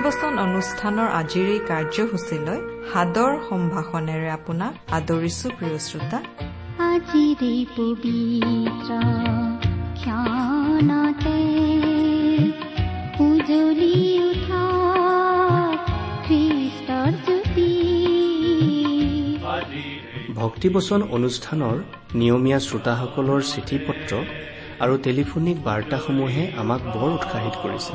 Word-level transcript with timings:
ভক্তিবচন 0.00 0.34
অনুষ্ঠানৰ 0.46 1.08
আজিৰ 1.20 1.46
এই 1.54 1.60
কাৰ্যসূচীলৈ 1.70 2.58
সাদৰ 2.90 3.32
সম্ভাষণেৰে 3.48 4.28
আপোনাক 4.38 4.72
আদৰিছো 4.98 5.46
প্ৰিয় 5.58 5.78
শ্ৰোতা। 5.86 6.18
আজিৰে 6.90 7.54
পবিত্ৰ 7.76 8.90
ক্ষণতে 10.00 11.38
উজলি 13.26 13.94
উঠা 14.28 14.64
খ্ৰীষ্টৰ 16.26 17.10
জ্যোতি। 17.26 17.70
ভক্তিবচন 20.40 21.00
অনুষ্ঠানৰ 21.16 21.76
নিয়মীয়া 22.20 22.58
শ্ৰোতাসকলৰ 22.66 23.40
চিঠি 23.52 23.76
পত্ৰ 23.88 24.12
আৰু 24.84 24.94
টেলিফোনিক 25.06 25.56
বাৰ্তাসমূহে 25.68 26.42
আমাক 26.62 26.80
বৰ 26.94 27.10
উৎসাহিত 27.18 27.54
কৰিছে। 27.64 27.94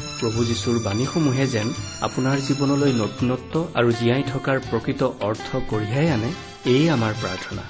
প্ৰভু 0.21 0.45
যীশুৰ 0.45 0.77
বাণীসমূহে 0.83 1.45
যেন 1.47 1.67
আপোনাৰ 2.01 2.37
জীৱনলৈ 2.47 2.91
নতুনত্ব 2.93 3.53
আৰু 3.75 3.89
জীয়াই 3.91 4.23
থকাৰ 4.33 4.57
প্ৰকৃত 4.69 5.01
অৰ্থ 5.03 5.49
কঢ়িয়াই 5.69 6.07
আনে 6.09 6.31
এয়ে 6.65 6.89
আমাৰ 6.89 7.13
প্ৰাৰ্থনা। 7.21 7.63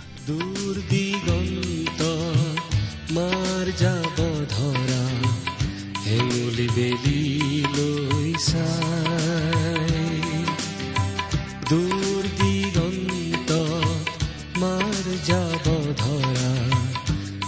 যাব 15.30 15.68
ধৰা 15.94 16.52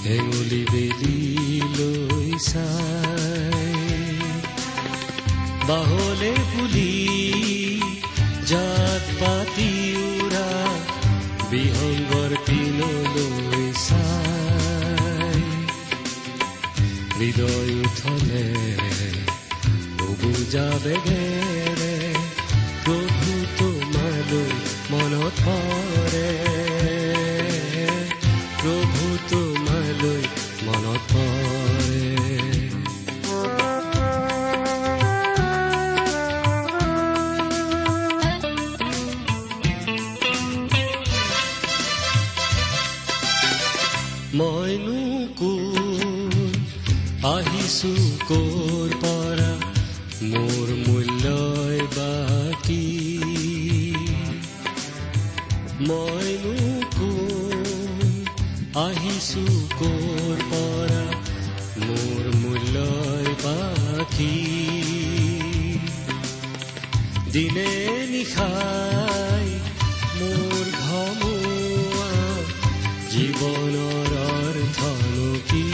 হেঙুলি 0.03 0.65
বেলি 0.73 1.61
লৈ 1.77 2.39
চাই। 2.39 2.82
বাহলে 5.67 6.31
পুলি 6.51 6.91
জাত 8.49 9.03
পাতি 9.19 9.71
উৰা 10.03 10.49
বিহংগৰ 11.51 12.31
পিনলৈ 12.47 13.67
চাই। 13.87 15.41
হৃদয় 17.17 17.71
উঠলে 17.83 18.45
বুজা 20.21 20.67
বেগেৰে 20.83 21.95
প্ৰভু 22.85 23.31
তোমালৈ 23.57 24.53
মনত 24.91 25.35
পৰে 25.45 25.92
দিনে 67.33 67.69
নিশাই 68.09 69.47
মোৰ 70.19 70.65
ঘমুৱা 70.81 72.11
জীৱনৰ 73.09 74.11
অৰ্থনো 74.23 75.29
কি? 75.51 75.65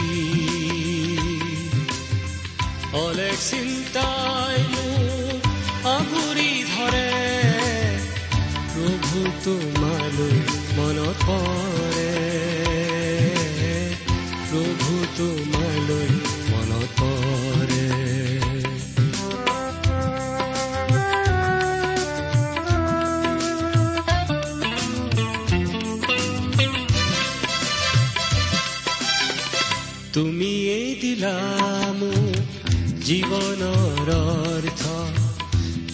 অলেখ 2.92 3.36
চিন্তাই 3.50 4.58
মোক 4.72 5.42
আগুৰি 5.88 6.52
ধৰে। 6.72 7.10
প্ৰভু 8.72 9.18
তোমালৈ 9.44 10.38
মনত 10.78 11.18
পৰে 11.26 11.69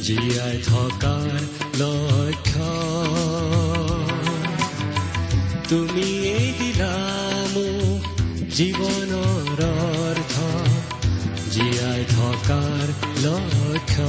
জীয়াই 0.07 0.59
থকাৰ 0.67 1.31
লক্ষ্য। 1.79 2.67
তুমিয়েই 5.69 6.49
দিলা 6.59 6.95
মোক 7.55 8.03
জীৱনৰ 8.57 9.59
অৰ্থ 9.69 10.35
জীয়াই 11.51 12.03
থকাৰ 12.11 12.87
লক্ষ্য। 13.25 14.09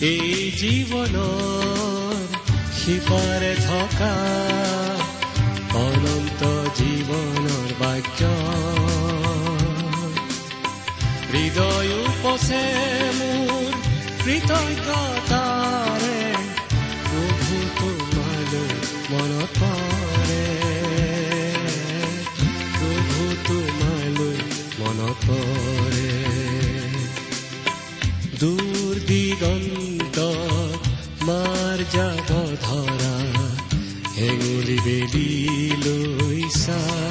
এই 0.00 0.32
জীৱনৰ 0.60 2.20
সিপাৰে 2.78 3.54
থকা 3.68 4.14
অনন্ত 5.84 6.40
জীৱনৰ 6.78 7.68
বাক্য। 7.78 8.20
হৃদয় 11.56 11.92
উপচে 12.06 12.64
মোৰ 13.18 13.68
কৃতজ্ঞতাৰে 14.22 16.18
প্ৰভু 17.06 17.56
তোমালৈ 17.78 18.74
মনত 19.12 19.60
পৰে। 19.60 20.42
প্ৰভু 22.76 23.22
তোমালৈ 23.48 24.36
মনত 24.80 25.24
পৰে। 25.26 26.12
দূৰ 28.40 28.94
দিগন্ত 29.08 30.18
মাৰ 31.22 31.78
যাব 31.96 32.28
ধৰা 32.66 33.16
হেঙুলি 34.18 34.78
বেলি 34.84 35.28
লৈ 35.84 36.40
চাই 36.60 37.05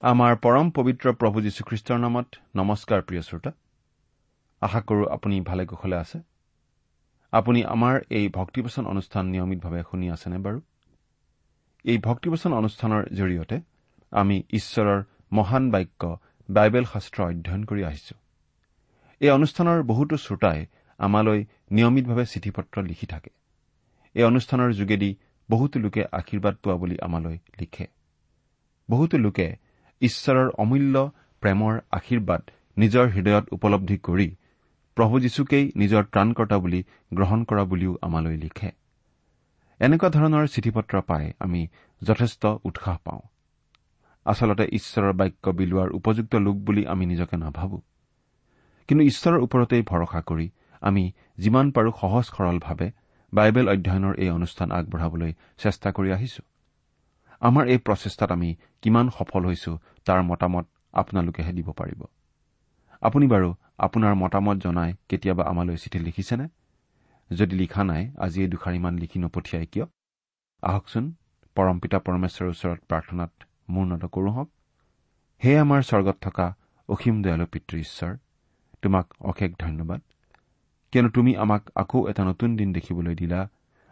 আমাৰ 0.05 0.35
পৰম 0.35 0.69
পবিত্ৰ 0.69 1.13
প্ৰভু 1.13 1.41
যীশুখ্ৰীষ্টৰ 1.41 1.97
নামত 1.97 2.25
নমস্কাৰ 2.55 3.01
প্ৰিয় 3.01 3.21
শ্ৰোতা। 3.21 3.51
আশা 4.61 4.81
কৰোঁ 4.81 5.07
আপুনি 5.09 5.41
ভালে 5.41 5.65
কুশলে 5.65 5.95
আছে। 5.95 6.19
আপুনি 7.31 7.63
আমাৰ 7.63 8.01
এই 8.09 8.29
ভক্তিবচন 8.29 8.85
অনুষ্ঠান 8.85 9.25
নিয়মিতভাৱে 9.25 9.83
শুনি 9.91 10.09
আছেনে 10.09 10.37
বাৰু? 10.37 10.61
এই 11.83 11.97
ভক্তিবচন 11.97 12.53
অনুষ্ঠানৰ 12.53 13.03
জৰিয়তে 13.05 13.59
আমি 14.11 14.43
ঈশ্বৰৰ 14.49 15.03
মহান 15.31 15.71
বাক্য 15.71 16.17
বাইবেল 16.49 16.83
শাস্ত্ৰ 16.83 17.23
অধ্যয়ন 17.23 17.63
কৰি 17.63 17.83
আহিছো। 17.83 18.15
এই 19.19 19.29
অনুষ্ঠানৰ 19.29 19.83
বহুতো 19.83 20.17
শ্ৰোতাই 20.17 20.65
আমালৈ 20.97 21.45
নিয়মিতভাৱে 21.71 22.25
চিঠি 22.25 22.51
পত্ৰ 22.51 22.81
লিখি 22.81 23.05
থাকে। 23.05 23.29
এই 24.13 24.23
অনুষ্ঠানৰ 24.23 24.73
যোগেদি 24.73 25.15
বহুতো 25.51 25.79
লোকে 25.79 26.05
আশীৰ্বাদ 26.11 26.55
পোৱা 26.55 26.75
বুলি 26.75 26.97
আমালৈ 27.01 27.37
লিখে। 27.59 27.87
বহুতো 28.89 29.17
লোকে 29.17 29.64
ঈশ্বৰৰ 30.01 30.49
অমূল্য 30.49 31.11
প্ৰেমৰ 31.41 31.79
আশীৰ্বাদ 31.91 32.41
নিজৰ 32.77 33.09
হৃদয়ত 33.09 33.45
উপলব্ধি 33.51 33.97
কৰি 33.97 34.35
প্ৰভু 34.95 35.19
যীশুকেই 35.19 35.71
নিজৰ 35.75 36.03
ত্ৰাণকৰ্তা 36.03 36.57
বুলি 36.57 36.83
গ্ৰহণ 37.13 37.43
কৰা 37.43 37.63
বুলিও 37.63 37.97
আমালৈ 38.01 38.37
লিখে। 38.37 38.71
এনেকুৱা 39.79 40.09
ধৰণৰ 40.09 40.47
চিঠি 40.47 40.71
পত্ৰ 40.71 41.01
পাই 41.01 41.33
আমি 41.39 41.67
যথেষ্ট 42.03 42.45
উৎসাহ 42.63 42.97
পাওঁ। 43.03 43.19
আচলতে 44.25 44.67
ঈশ্বৰৰ 44.71 45.13
বাক্য 45.13 45.49
বিলোৱাৰ 45.49 45.89
উপযুক্ত 45.89 46.35
লোক 46.35 46.55
বুলি 46.55 46.87
আমি 46.87 47.05
নিজকে 47.05 47.37
নাভাবো। 47.37 47.81
কিন্তু 48.87 49.03
ঈশ্বৰৰ 49.05 49.39
ওপৰতেই 49.39 49.81
ভৰসা 49.81 50.21
কৰি 50.21 50.49
আমি 50.81 51.11
যিমান 51.37 51.71
পাৰো 51.71 51.91
সহজ 52.01 52.25
সৰলভাৱে 52.25 52.91
বাইবেল 53.33 53.69
অধ্যয়নৰ 53.69 54.15
এই 54.15 54.29
অনুষ্ঠান 54.29 54.71
আগবঢ়াবলৈ 54.71 55.33
চেষ্টা 55.57 55.91
কৰি 55.91 56.11
আহিছো। 56.11 56.54
আমাৰ 57.47 57.63
এই 57.67 57.77
প্ৰচেষ্টাত 57.77 58.29
আমি 58.31 58.49
কিমান 58.81 59.05
সফল 59.09 59.41
হৈছো 59.45 59.71
তাৰ 60.05 60.19
মতামত 60.23 60.65
আপোনালোকেহে 60.93 61.51
দিব 61.53 61.67
পাৰিব। 61.71 62.01
আপুনি 63.01 63.25
বাৰু 63.27 63.49
আপোনাৰ 63.77 64.13
মতামত 64.15 64.57
জনাই 64.57 64.89
কেতিয়াবা 65.09 65.43
আমালৈ 65.43 65.77
চিঠি 65.77 65.99
লিখিছেনে? 65.99 66.47
যদি 67.31 67.55
লিখা 67.55 67.83
নাই 67.83 68.03
আজি 68.17 68.39
এই 68.41 68.47
দুষাৰিমান 68.47 68.93
লিখি 68.97 69.19
নপঠিয়াই 69.19 69.65
কিয়? 69.65 69.85
আহকচোন 70.63 71.05
পৰমপিতা 71.55 71.97
পৰমেশ্বৰৰ 71.99 72.49
ওচৰত 72.49 72.79
প্ৰাৰ্থনাত 72.89 73.31
মূৰ্ণত 73.69 74.03
কৰো 74.05 74.29
হওক। 74.31 74.49
হে 75.41 75.51
আমাৰ 75.59 75.81
স্বৰ্গত 75.81 76.17
থকা 76.21 76.47
অসীম 76.89 77.15
দয়ালু 77.21 77.45
পিতৃ 77.45 77.75
ঈশ্বৰ 77.79 78.11
তোমাক 78.81 79.05
অশেষ 79.19 79.51
ধন্যবাদ। 79.59 80.01
কিয়নো 80.91 81.09
তুমি 81.09 81.31
আমাক 81.35 81.63
আকৌ 81.75 81.99
এটা 82.07 82.23
নতুন 82.25 82.49
দিন 82.55 82.69
দেখিবলৈ 82.73 83.15
দিলা 83.15 83.41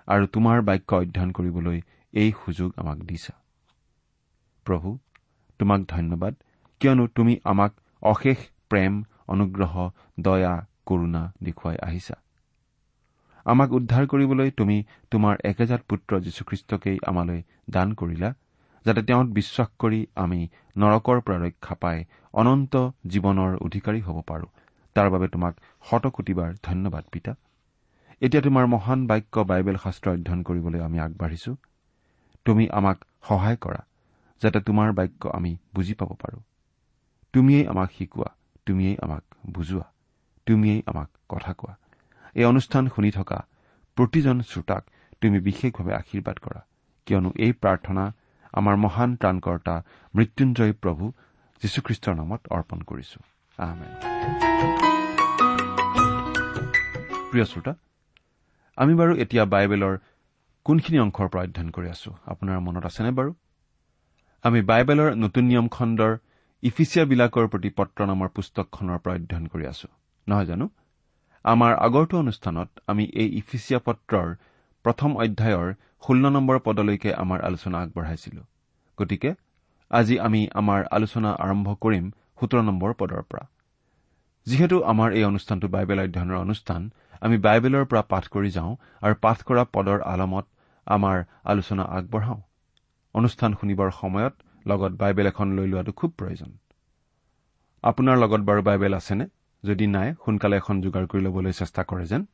আৰু 0.07 0.23
তোমাৰ 0.27 0.57
বাক্য 0.61 0.89
অধ্যয়ন 0.95 1.31
কৰিবলৈ 1.31 1.77
এই 2.13 2.29
সুযোগ 2.45 2.69
আমাক 2.77 2.97
দিছা। 3.09 3.43
প্ৰভু 4.65 4.98
তোমাক 5.60 5.81
ধন্যবাদ। 5.88 6.33
কিয়নো 6.80 7.07
তুমি 7.07 7.39
আমাক 7.44 7.71
অশেষ 8.01 8.38
প্ৰেম 8.69 9.04
অনুগ্ৰহ 9.27 9.89
দয়া 10.19 10.54
কৰুণা 10.86 11.31
দেখুৱাই 11.44 11.77
আহিছা। 11.77 12.15
আমাক 13.45 13.71
উদ্ধাৰ 13.71 14.07
কৰিবলৈ 14.07 14.51
তুমি 14.51 14.83
তোমাৰ 15.12 15.36
একেজাত 15.44 15.81
পুত্ৰ 15.89 16.19
যীশুখ্ৰীষ্টকেই 16.19 16.98
আমালৈ 17.07 17.42
দান 17.69 17.94
কৰিলা 17.94 18.33
যাতে 18.86 19.01
তেওঁত 19.01 19.27
বিশ্বাস 19.27 19.68
কৰি 19.80 20.00
আমি 20.15 20.48
নৰকৰ 20.77 21.21
পৰা 21.21 21.38
ৰক্ষা 21.38 21.75
পাই 21.75 22.06
অনন্ত 22.33 22.75
জীৱনৰ 23.07 23.51
অধিকাৰী 23.62 24.01
হ'ব 24.01 24.21
পাৰো। 24.27 24.48
তাৰ 24.95 25.10
বাবে 25.10 25.27
তোমাক 25.27 25.54
শতকোটিবাৰ 25.89 26.54
ধন্যবাদ 26.63 27.04
পিতা। 27.12 27.36
এতিয়া 28.21 28.42
তোমাৰ 28.42 28.65
মহান 28.68 29.07
বাক্য 29.07 29.39
বাইবেল 29.39 29.77
শাস্ত্ৰ 29.83 30.10
অধ্যয়ন 30.10 30.44
কৰিবলৈ 30.44 30.80
আমি 30.80 31.00
আগবাঢ়িছো। 31.00 31.56
তুমি 32.45 32.69
আমাক 32.69 32.98
সহায় 33.24 33.57
কৰা। 33.62 33.81
যাতে 34.41 34.59
তোমাৰ 34.68 34.89
বাক্য 34.97 35.24
আমি 35.38 35.51
বুজি 35.75 35.94
পাব 36.00 36.09
পাৰো। 36.21 36.39
তুমিয়েই 37.33 37.65
আমাক 37.68 37.89
শিকোৱা 37.97 38.30
তুমিয়েই 38.65 38.97
আমাক 39.01 39.24
বুজোৱা 39.53 39.85
তুমিয়েই 40.47 40.81
আমাক 40.85 41.09
কথা 41.30 41.51
কোৱা। 41.53 41.74
এই 42.35 42.45
অনুষ্ঠান 42.45 42.83
শুনি 42.94 43.09
থকা 43.12 43.38
প্ৰতিজন 43.97 44.38
শ্ৰোতাক 44.50 44.83
তুমি 45.21 45.38
বিশেষভাৱে 45.47 45.94
আশীৰ্বাদ 46.01 46.38
কৰা 46.45 46.62
কিয়নো 47.07 47.30
এই 47.45 47.53
প্ৰাৰ্থনা 47.62 48.03
আমাৰ 48.53 48.75
মহান 48.75 49.09
ত্ৰাণকৰ্তা 49.21 49.75
মৃত্যুঞ্জয় 50.13 50.74
প্ৰভু 50.74 51.03
যীশুখ্ৰীষ্টৰ 51.62 52.15
নামত 52.15 52.41
অৰ্পণ 52.56 52.79
কৰিছো। 52.89 53.19
প্ৰিয় 57.31 57.45
শ্ৰোতা 57.51 57.74
আমি 58.77 58.94
বাৰু 59.00 59.13
এতিয়া 59.24 59.44
বাইবেলৰ 59.53 59.94
কোনখিনি 60.65 60.97
অংশৰ 61.00 61.27
পৰা 61.31 61.41
অধ্যয়ন 61.44 61.69
কৰি 61.75 61.88
আছো? 61.95 62.09
আপোনাৰ 62.25 62.57
মনত 62.59 62.83
আছেনে 62.86 63.12
বাৰু? 63.12 63.31
আমি 64.44 64.60
বাইবেলৰ 64.62 65.10
নতুন 65.16 65.45
নিয়ম 65.50 65.68
খণ্ডৰ 65.75 66.13
ইফিচিয়াবিলাকৰ 66.63 67.45
প্ৰতি 67.51 67.69
পত্ৰ 67.78 68.00
নামৰ 68.10 68.31
পুস্তকখনৰ 68.38 68.98
পৰা 69.04 69.13
অধ্যয়ন 69.19 69.45
কৰি 69.48 69.66
আছো। 69.68 69.88
নহয় 70.28 70.45
জানো? 70.45 70.66
আমাৰ 71.45 71.72
আগৰটো 71.88 72.16
অনুষ্ঠানত 72.18 72.69
আমি 72.88 73.06
এই 73.22 73.30
ইফিচিয়া 73.40 73.80
পত্ৰৰ 73.86 74.28
প্ৰথম 74.86 75.10
অধ্যায়ৰ 75.24 75.68
ষোল্ল 76.04 76.24
নম্বৰ 76.36 76.60
পদলৈকে 76.68 77.10
আমাৰ 77.13 77.40
আলোচনা 77.42 77.78
আগবঢ়াইছিলো। 77.84 78.42
গতিকে 78.98 79.34
আজি 79.92 80.16
আমি 80.19 80.42
আমাৰ 80.62 80.80
আলোচনা 80.92 81.30
আৰম্ভ 81.46 81.68
কৰিম 81.84 82.06
সোতৰ 82.39 82.62
নম্বৰ 82.69 82.92
পদৰ 83.00 83.22
পৰা। 83.31 83.44
যিহেতু 84.48 84.78
আমাৰ 84.92 85.10
এই 85.18 85.24
অনুষ্ঠানটো 85.24 85.68
বাইবেল 85.68 86.00
অধ্যয়নৰ 86.00 86.38
অনুষ্ঠান 86.46 86.81
আমি 87.22 87.38
বাইবেলৰ 87.38 87.86
পৰা 87.86 88.01
পাঠ 88.12 88.24
কৰি 88.28 88.50
যাওঁ 88.57 88.72
আৰু 89.01 89.13
পাঠ 89.22 89.38
কৰা 89.44 89.63
পদৰ 89.75 90.00
আলমত 90.13 90.46
আমাৰ 90.88 91.18
আলোচনা 91.44 91.84
আগবঢ়াওঁ। 91.98 92.42
অনুষ্ঠান 93.15 93.54
শুনিবৰ 93.54 93.89
সময়ত 93.92 94.33
লগত 94.68 94.92
বাইবেল 94.92 95.27
এখন 95.27 95.48
লৈ 95.51 95.68
লোৱাটো 95.68 95.92
খুব 95.92 96.12
প্ৰয়োজন। 96.12 96.51
আপোনাৰ 97.83 98.18
লগত 98.18 98.42
বাৰু 98.42 98.62
বাইবেল 98.62 98.94
আছেনে? 98.94 99.25
যদি 99.63 99.88
নাই 99.88 100.13
সোনকালে 100.25 100.56
এখন 100.56 100.81
যোগাৰ 100.81 101.06
কৰি 101.07 101.21
ল'বলৈ 101.21 101.51
চেষ্টা 101.51 101.83
কৰে 101.83 102.06
যেন। 102.06 102.25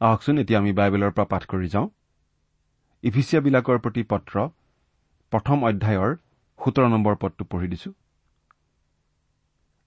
আহকচোন 0.00 0.38
এতিয়া 0.38 0.58
আমি 0.58 0.72
বাইবেলৰ 0.72 1.10
পৰা 1.10 1.24
পাঠ 1.24 1.42
কৰি 1.46 1.68
যাওঁ। 1.68 1.88
ইফিচিয়াবিলাকৰ 3.02 3.78
প্ৰতি 3.78 4.02
পত্ৰ 4.02 4.48
প্ৰথম 5.32 5.64
অধ্যায়ৰ 5.64 6.16
সোতৰ 6.58 6.88
নম্বৰ 6.88 7.14
পদটো 7.20 7.44
পঢ়ি 7.44 7.68
দিছো। 7.68 7.90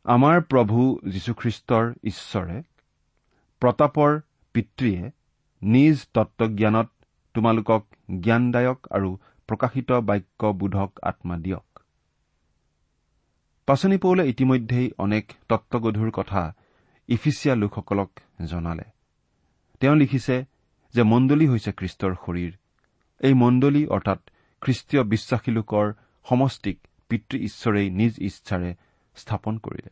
আমাৰ 0.06 0.42
প্ৰভু 0.42 1.00
যীশুখ্ৰীষ্টৰ 1.08 1.86
ঈশ্বৰে 2.04 2.58
প্ৰতাপৰ 3.62 4.20
পিতৃয়ে 4.54 5.12
নিজ 5.62 6.08
তত্বজ্ঞানত 6.14 6.90
তোমালোকক 7.34 7.84
জ্ঞানদায়ক 8.20 8.88
আৰু 8.92 9.10
প্ৰকাশিত 9.48 9.92
বাক্য 9.92 10.54
বোধক 10.54 11.00
আত্মা 11.04 11.38
দিয়ক। 11.38 11.80
পাচনি 13.66 13.98
পৌলে 13.98 14.30
ইতিমধ্যেই 14.30 14.92
অনেক 14.98 15.32
তত্বগধুৰ 15.50 16.12
কথা 16.12 16.54
ইফিচিয়া 17.08 17.56
লোকসকলক 17.56 18.12
জনালে। 18.46 18.84
তেওঁ 19.80 19.96
লিখিছে 19.96 20.46
যে 20.94 21.04
মণ্ডলী 21.04 21.48
হৈছে 21.48 21.72
খ্ৰীষ্টৰ 21.72 22.16
শৰীৰ। 22.26 22.52
এই 23.20 23.34
মণ্ডলী 23.34 23.86
অৰ্থাৎ 23.86 24.30
খ্ৰীষ্টীয় 24.62 25.04
বিশ্বাসী 25.04 25.52
লোকৰ 25.52 25.94
সমষ্টিক 26.30 26.80
পিতৃ 27.10 27.38
ঈশ্বৰেই 27.40 27.90
নিজ 27.90 28.14
ইচ্ছাৰে 28.20 28.76
স্থাপন 29.16 29.58
কৰিলে। 29.58 29.90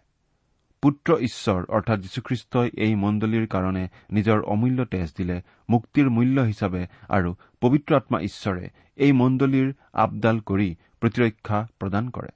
পুত্ৰ 0.85 1.15
ঈশ্বৰ 1.17 1.61
অৰ্থাৎ 1.69 1.99
যীশুখ্ৰীষ্টই 1.99 2.69
এই 2.77 2.95
মণ্ডলীৰ 2.95 3.45
কাৰণে 3.47 3.87
নিজৰ 4.11 4.41
অমূল্য 4.43 4.85
তেজ 4.85 5.13
দিলে 5.17 5.41
মুক্তিৰ 5.69 6.09
মূল্য 6.09 6.41
হিচাপে 6.41 6.81
আৰু 7.09 7.29
পবিত্ৰ 7.61 7.95
আত্মা 7.95 8.19
ঈশ্বৰে 8.19 8.69
এই 8.97 9.11
মণ্ডলীৰ 9.11 9.73
আপডাল 9.93 10.39
কৰি 10.39 10.75
প্ৰতিৰক্ষা 11.01 11.67
প্ৰদান 11.79 12.09
কৰে। 12.09 12.29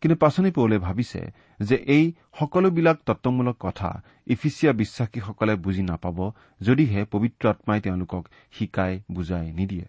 কিন্তু 0.00 0.16
পাচনি 0.16 0.50
পৌলে 0.50 0.78
ভাবিছে 0.78 1.22
যে 1.60 1.76
এই 1.76 2.12
সকলোবিলাক 2.38 2.98
তত্বমূলক 3.06 3.56
কথা 3.60 4.02
ইফিচিয়া 4.26 4.72
বিশ্বাসীসকলে 4.72 5.54
বুজি 5.56 5.82
নাপাব 5.82 6.18
যদিহে 6.60 7.04
পবিত্ৰ 7.04 7.48
আত্মাই 7.48 7.80
তেওঁলোকক 7.80 8.28
শিকাই 8.52 9.02
বুজাই 9.10 9.52
নিদিয়ে। 9.52 9.86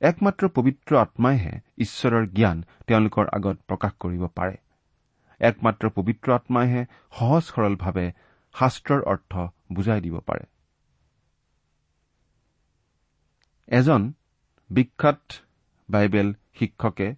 একমাত্ৰ 0.00 0.48
পবিত্ৰ 0.48 0.96
আত্মাইহে 0.96 1.60
ঈশ্বৰৰ 1.78 2.26
জ্ঞান 2.26 2.64
তেওঁলোকৰ 2.86 3.24
আগত 3.32 3.56
প্ৰকাশ 3.68 3.92
কৰিব 4.00 4.26
পাৰে। 4.26 4.63
একমাত্ৰ 5.50 5.90
পবিত্ৰ 5.96 6.28
আত্মাইহে 6.32 6.82
সহজ 7.18 7.42
সৰলভাৱে 7.48 8.06
শাস্ত্ৰৰ 8.54 9.00
অৰ্থ 9.12 9.32
বুজাই 9.72 10.00
দিব 10.00 10.16
পাৰে। 10.20 10.44
এজন 13.68 14.02
বিখ্যাত 14.70 15.22
বাইবেল 15.88 16.28
শিক্ষকে 16.58 17.08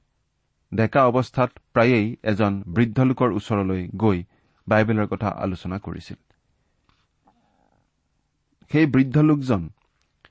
ডেকা 0.72 1.02
অৱস্থাত 1.06 1.50
প্ৰায়েই 1.72 2.06
এজন 2.22 2.52
বৃদ্ধ 2.66 2.98
লোকৰ 3.00 3.28
ওচৰলৈ 3.32 3.82
গৈ 3.96 4.18
বাইবেলৰ 4.66 5.06
কথা 5.06 5.28
আলোচনা 5.44 5.76
কৰিছিল। 5.78 6.18
সেই 8.70 8.86
বৃদ্ধ 8.86 9.16
লোকজন 9.22 9.62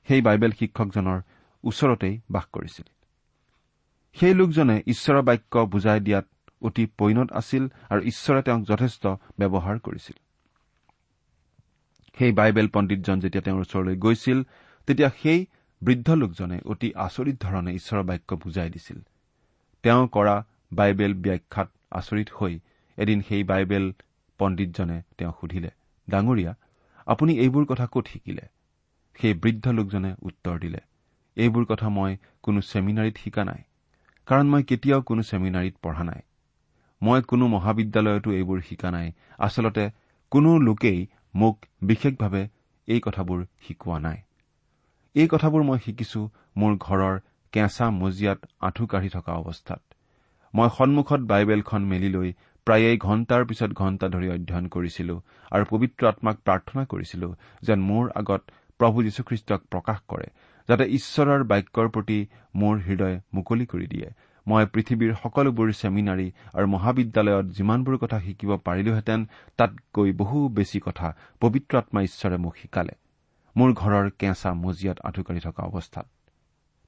সেই 0.08 0.20
বাইবেল 0.20 0.52
শিক্ষকজনৰ 0.52 1.18
ওচৰতেই 1.64 2.14
বাস 2.30 2.46
কৰিছিল। 2.52 2.86
সেই 4.16 4.34
লোকজনে 4.34 4.76
ঈশ্বৰৰ 4.86 5.22
বাক্য 5.22 5.54
বুজাই 5.72 6.00
দিয়াত 6.00 6.26
অতি 6.62 6.86
পৰিণত 6.98 7.32
আছিল 7.32 7.68
আৰু 7.90 8.00
ঈশ্বৰে 8.02 8.42
তেওঁক 8.42 8.62
যথেষ্ট 8.62 9.06
ব্যৱহাৰ 9.38 9.78
কৰিছিল। 9.78 10.16
সেই 12.18 12.32
বাইবেল 12.32 12.68
পণ্ডিতজন 12.68 13.20
যেতিয়া 13.20 13.42
তেওঁৰ 13.42 13.60
ওচৰলৈ 13.60 13.96
গৈছিল 13.96 14.38
তেতিয়া 14.86 15.10
সেই 15.22 15.46
বৃদ্ধ 15.82 16.10
লোকজনে 16.10 16.60
অতি 16.64 16.88
আচৰিত 16.94 17.36
ধৰণে 17.40 17.70
ঈশ্বৰৰ 17.74 18.02
বাক্য 18.02 18.34
বুজাই 18.34 18.70
দিছিল। 18.70 18.98
তেওঁ 19.82 20.08
কৰা 20.08 20.44
বাইবেল 20.72 21.14
ব্যাখ্যাত 21.14 21.68
আচৰিত 21.90 22.28
হৈ 22.34 22.58
এদিন 22.98 23.22
সেই 23.28 23.42
বাইবেল 23.42 23.92
পণ্ডিতজনে 24.38 25.02
তেওঁক 25.18 25.36
সুধিলে 25.40 25.70
ডাঙৰীয়া 26.08 26.52
আপুনি 27.06 27.32
এইবোৰ 27.38 27.64
কথা 27.64 27.86
কত 27.86 28.06
শিকিলে? 28.06 28.44
সেই 29.20 29.34
বৃদ্ধ 29.34 29.68
লোকজনে 29.68 30.14
উত্তৰ 30.22 30.58
দিলে 30.58 30.80
এইবোৰ 31.36 31.64
কথা 31.64 31.88
মই 31.88 32.16
কোনো 32.42 32.60
ছেমিনাৰীত 32.60 33.16
শিকা 33.18 33.44
নাই 33.44 33.62
কাৰণ 34.26 34.46
মই 34.48 34.62
কেতিয়াও 34.62 35.02
কোনো 35.02 35.22
ছেমিনাৰীত 35.22 35.74
পঢ়া 35.82 36.04
নাই। 36.04 36.20
মই 37.02 37.20
কোনো 37.22 37.44
মহাবিদ্যালয়তো 37.46 38.30
এইবোৰ 38.32 38.58
শিকা 38.60 38.90
নাই। 38.90 39.08
আচলতে 39.38 39.84
কোনো 40.32 40.50
লোকেই 40.58 40.98
মোক 41.34 41.56
বিশেষভাৱে 41.82 42.42
এই 42.88 43.00
কথাবোৰ 43.00 43.38
শিকোৱা 43.66 43.96
নাই। 43.98 44.18
এই 45.14 45.28
কথাবোৰ 45.32 45.62
মই 45.62 45.78
শিকিছো 45.84 46.20
মোৰ 46.56 46.72
ঘৰৰ 46.80 47.14
কেঁচা 47.52 47.86
মজিয়াত 47.90 48.38
আঁঠু 48.60 48.84
কাঢ়ি 48.86 49.08
থকা 49.08 49.32
অৱস্থাত। 49.32 49.80
মই 50.54 50.68
সন্মুখত 50.78 51.20
বাইবেলখন 51.20 51.82
মেলি 51.82 52.08
লৈ 52.08 52.28
প্ৰায়েই 52.66 52.98
ঘণ্টাৰ 52.98 53.42
পিছত 53.44 53.70
ঘণ্টা 53.72 54.06
ধৰি 54.08 54.28
অধ্যয়ন 54.30 54.66
কৰিছিলো 54.68 55.14
আৰু 55.50 55.64
পবিত্ৰ 55.70 56.02
আত্মাক 56.06 56.36
প্ৰাৰ্থনা 56.44 56.82
কৰিছিলো 56.84 57.28
যেন 57.62 57.78
মোৰ 57.80 58.04
আগত 58.14 58.42
প্ৰভু 58.80 59.02
যীশুখ্ৰীষ্টক 59.02 59.60
প্ৰকাশ 59.70 59.98
কৰে 60.08 60.28
যাতে 60.68 60.84
ঈশ্বৰৰ 60.98 61.42
বাক্যৰ 61.44 61.88
প্ৰতি 61.88 62.18
মোৰ 62.54 62.74
হৃদয় 62.78 63.16
মুকলি 63.34 63.66
কৰি 63.66 63.86
দিয়ে। 63.86 64.08
মই 64.46 64.66
পৃথিৱীৰ 64.66 65.12
সকলোবোৰ 65.22 65.72
ছেমিনাৰী 65.72 66.28
আৰু 66.54 66.66
মহাবিদ্যালয়ত 66.66 67.46
যিমানবোৰ 67.46 67.96
কথা 67.96 68.18
শিকিব 68.20 68.50
পাৰিলোহেঁতেন 68.56 69.20
তাতকৈ 69.56 70.12
বহু 70.12 70.48
বেছি 70.48 70.80
কথা 70.80 71.08
পবিত্ৰ 71.40 71.78
আত্মা 71.78 72.00
ঈশ্বৰে 72.02 72.36
মোক 72.36 72.54
শিকালে। 72.56 72.94
মোৰ 73.56 73.72
ঘৰৰ 73.72 74.10
কেঁচা 74.18 74.50
মজিয়াত 74.54 74.98
আঁঠুকাঢ়ি 75.00 75.40
থকা 75.40 75.62
অৱস্থাত। 75.62 76.06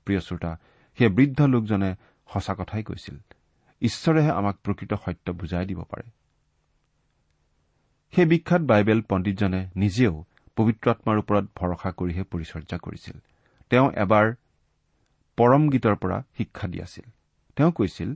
প্ৰিয় 0.07 0.21
শ্ৰোতা 0.21 0.53
সেই 0.99 1.09
বৃদ্ধ 1.09 1.41
লোকজনে 1.43 1.91
সঁচা 2.29 2.55
কথাই 2.55 2.83
কৈছিল 2.83 3.17
ঈশ্বৰেহে 3.83 4.31
আমাক 4.31 4.57
প্ৰকৃত 4.65 4.95
সত্য 4.95 5.33
বুজাই 5.33 5.67
দিব 5.67 5.81
পাৰে। 5.83 6.11
সেই 8.13 8.27
বিখ্যাত 8.27 8.63
বাইবেল 8.63 9.03
পণ্ডিতজনে 9.03 9.61
নিজেও 9.77 10.25
পবিত্ৰ 10.57 10.91
আত্মাৰ 10.91 11.19
ওপৰত 11.19 11.45
ভৰসা 11.57 11.91
কৰিহে 11.91 12.23
পৰিচৰ্যা 12.23 12.79
কৰিছিল। 12.79 13.17
তেওঁ 13.71 13.91
এবাৰ 13.93 14.27
পৰম 15.37 15.71
গীতৰ 15.71 15.95
পৰা 15.95 16.23
শিক্ষা 16.39 16.69
দি 16.69 16.79
আছিল। 16.83 17.07
তেওঁ 17.59 17.73
কৈছিল 17.73 18.11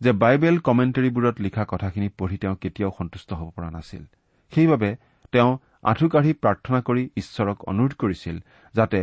যে 0.00 0.12
বাইবেল 0.12 0.56
কমেণ্টেৰীবোৰত 0.58 1.36
লিখা 1.40 1.64
কথাখিনি 1.68 2.08
পঢ়ি 2.18 2.36
তেওঁ 2.36 2.56
কেতিয়াও 2.56 2.92
সন্তুষ্ট 2.98 3.32
হ'ব 3.32 3.48
পৰা 3.50 3.70
নাছিল। 3.70 4.02
সেইবাবে 4.52 4.90
তেওঁ 5.32 5.50
আঁঠু 5.82 6.08
কাঢ়ি 6.08 6.32
প্ৰাৰ্থনা 6.42 6.78
কৰি 6.80 7.02
ঈশ্বৰক 7.16 7.58
অনুৰোধ 7.70 7.92
কৰিছিল 7.98 8.36
যাতে 8.74 9.00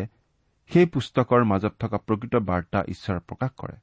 সেই 0.72 0.86
পুস্তকৰ 0.86 1.42
মাজত 1.44 1.74
থকা 1.80 1.98
প্ৰকৃত 1.98 2.36
বাৰ্তা 2.50 2.80
ঈশ্বৰে 2.88 3.20
প্ৰকাশ 3.28 3.52
কৰে। 3.58 3.78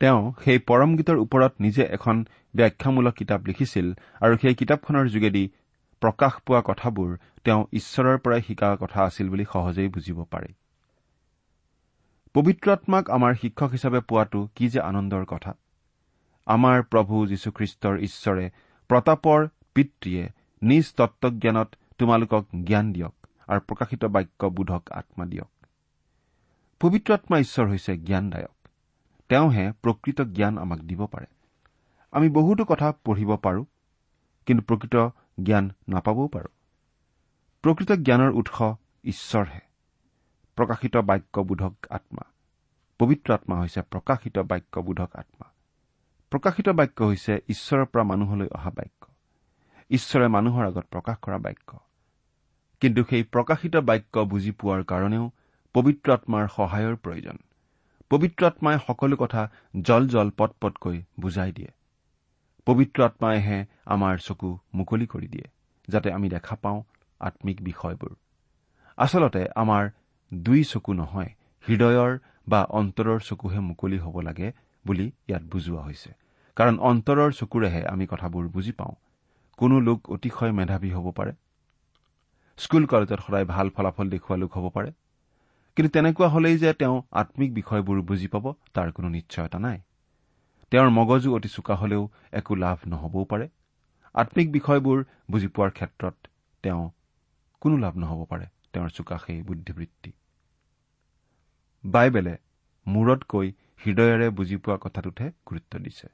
তেওঁ 0.00 0.20
সেই 0.44 0.58
পৰম 0.58 0.90
গীতৰ 0.96 1.16
ওপৰত 1.16 1.52
নিজে 1.60 1.82
এখন 1.96 2.16
ব্যাখ্যামূলক 2.56 3.14
কিতাপ 3.14 3.40
লিখিছিল 3.46 3.86
আৰু 4.20 4.34
সেই 4.42 4.54
কিতাপখনৰ 4.54 5.06
যোগেদি 5.08 5.44
প্ৰকাশ 6.02 6.32
পোৱা 6.46 6.60
কথাবোৰ 6.64 7.10
তেওঁ 7.44 7.62
ঈশ্বৰৰ 7.72 8.16
পৰাই 8.18 8.42
শিকা 8.42 8.76
কথা 8.80 9.00
আছিল 9.02 9.26
বুলি 9.28 9.44
সহজেই 9.52 9.88
বুজিব 9.88 10.18
পাৰে। 10.30 10.48
পবিত্ৰ 12.36 12.72
আত্মাক 12.72 13.10
আমাৰ 13.10 13.34
শিক্ষক 13.34 13.70
হিচাপে 13.70 14.00
পোৱাটো 14.00 14.48
কি 14.54 14.68
যে 14.68 14.80
আনন্দৰ 14.80 15.24
কথা। 15.24 15.54
আমাৰ 16.46 16.82
প্ৰভু 16.82 17.26
যীশুখ্ৰীষ্টৰ 17.26 17.98
ঈশ্বৰে 17.98 18.50
প্ৰতাপৰ 18.88 19.48
পিতৃয়ে 19.74 20.28
নিজ 20.62 20.94
তত্বজ্ঞানত 20.96 21.74
তোমালোকক 21.98 22.46
জ্ঞান 22.64 22.92
দিয়ক 22.92 23.14
আৰু 23.48 23.60
প্ৰকাশিত 23.60 24.04
বাক্য 24.04 24.50
বোধক 24.50 24.90
আত্মা 24.90 25.26
দিয়ক। 25.26 25.66
পবিত্ৰ 26.80 27.14
আত্মা 27.14 27.38
ঈশ্বৰ 27.38 27.68
হৈছে 27.68 27.96
জ্ঞানদায়ক। 27.96 28.68
তেওঁহে 29.28 29.72
প্ৰকৃত 29.72 30.20
জ্ঞান 30.20 30.58
আমাক 30.58 30.80
দিব 30.80 31.06
পাৰে। 31.06 31.26
আমি 32.12 32.28
বহুতো 32.28 32.64
কথা 32.64 32.92
পঢ়িব 33.04 33.36
পাৰো 33.36 33.64
কিন্তু 34.46 34.62
প্ৰকৃত 34.62 35.08
জ্ঞান 35.42 35.72
নাপাবও 35.88 36.28
পাৰো। 36.28 36.48
প্ৰকৃত 37.62 37.92
জ্ঞানৰ 37.92 38.30
উৎস 38.30 38.74
ঈশ্বৰহে। 39.04 39.65
প্ৰকাশিত 40.56 40.96
বাক্যবোধক 40.96 41.74
আত্মা। 41.90 42.24
পবিত্ৰ 42.98 43.34
আত্মা 43.34 43.60
হৈছে 43.60 43.82
প্ৰকাশিত 43.82 44.38
বাক্যবোধক 44.38 45.16
আত্মা। 45.16 45.52
প্ৰকাশিত 46.30 46.68
বাক্য 46.68 47.04
হৈছে 47.04 47.38
ঈশ্বৰৰ 47.48 47.84
পৰা 47.84 48.02
মানুহলৈ 48.02 48.46
অহা 48.46 48.70
বাক্য। 48.70 49.06
ঈশ্বৰে 49.90 50.28
মানুহৰ 50.28 50.66
আগত 50.66 50.86
প্ৰকাশ 50.90 51.16
কৰা 51.22 51.38
বাক্য। 51.38 51.78
কিন্তু 52.80 53.04
সেই 53.04 53.22
প্ৰকাশিত 53.22 53.76
বাক্য 53.76 54.18
বুজি 54.18 54.50
পোৱাৰ 54.50 54.84
কাৰণেও 54.84 55.30
পবিত্ৰ 55.74 56.12
আত্মাৰ 56.12 56.48
সহায়ৰ 56.48 56.96
প্ৰয়োজন। 56.96 57.36
পবিত্ৰ 58.10 58.46
আত্মাই 58.46 58.78
সকলো 58.86 59.16
কথা 59.16 59.50
জল 59.80 60.08
জল 60.08 60.30
পট 60.30 60.50
পটকৈ 60.60 61.02
বুজাই 61.20 61.52
দিয়ে। 61.52 61.70
পবিত্ৰ 62.66 63.04
আত্মাইহে 63.04 63.66
আমাৰ 63.84 64.18
চকু 64.18 64.58
মুকলি 64.74 65.06
কৰি 65.06 65.28
দিয়ে 65.28 65.48
যাতে 65.88 66.12
আমি 66.12 66.28
দেখা 66.28 66.56
পাওঁ 66.56 66.82
আম্মিক 67.20 67.62
বিষয়বোৰ। 67.62 68.14
আচলতে 68.96 69.46
আমাৰ 69.56 69.90
দুই 70.34 70.64
চকু 70.64 70.92
নহয় 70.92 71.30
হৃদয়ৰ 71.64 72.18
বা 72.48 72.60
অন্তৰৰ 72.64 73.20
চকুহে 73.20 73.60
মুকলি 73.60 73.98
হ'ব 73.98 74.20
লাগে 74.20 74.52
বুলি 74.84 75.06
ইয়াত 75.28 75.42
বুজোৱা 75.42 75.82
হৈছে। 75.82 76.10
কাৰণ 76.56 76.78
অন্তৰৰ 76.78 77.32
চকুৰেহে 77.32 77.82
আমি 77.86 78.06
কথাবোৰ 78.06 78.48
বুজি 78.48 78.72
পাওঁ। 78.72 78.94
কোনো 79.58 79.80
লোক 79.80 80.10
অতিশয় 80.10 80.52
মেধাৱী 80.52 80.90
হ'ব 80.90 81.10
পাৰে। 81.10 81.32
স্কুল 82.58 82.86
কলেজত 82.86 83.20
সদায় 83.26 83.44
ভাল 83.44 83.70
ফলাফল 83.70 84.10
দেখুওৱা 84.10 84.36
লোক 84.36 84.50
হ'ব 84.56 84.68
পাৰে। 84.68 84.90
কিন্তু 85.76 85.90
তেনেকুৱা 85.92 86.28
হলেই 86.28 86.58
যে 86.58 86.72
তেওঁ 86.72 87.02
আম্মিক 87.12 87.54
বিষয়বোৰ 87.54 88.00
বুজি 88.02 88.26
পাব 88.26 88.52
তাৰ 88.74 88.92
কোনো 88.92 89.08
নিশ্চয়তা 89.08 89.58
নাই। 89.58 89.80
তেওঁৰ 90.70 90.90
মগজু 90.90 91.34
অতি 91.34 91.48
চোকা 91.48 91.74
হলেও 91.74 92.08
একো 92.32 92.54
লাভ 92.54 92.78
নহবও 92.86 93.24
পাৰে। 93.24 93.48
আম্মিক 94.14 94.52
বিষয়বোৰ 94.52 95.04
বুজি 95.30 95.48
পোৱাৰ 95.48 95.70
ক্ষেত্ৰত 95.70 96.14
তেওঁ 96.62 96.90
কোনো 97.60 97.76
লাভ 97.76 97.96
নহব 97.96 98.24
পাৰে। 98.24 98.46
তেওঁৰ 98.76 98.90
চোকা 98.90 99.18
সেই 99.18 99.42
বুদ্ধিবৃত্তি। 99.42 100.12
বাইবেলে 101.84 102.34
মূৰতকৈ 102.86 103.52
হৃদয়েৰে 103.84 104.30
বুজি 104.30 104.56
পোৱা 104.56 104.76
কথাটোতহে 104.76 105.30
গুৰুত্ব 105.46 105.78
দিছে। 105.78 106.08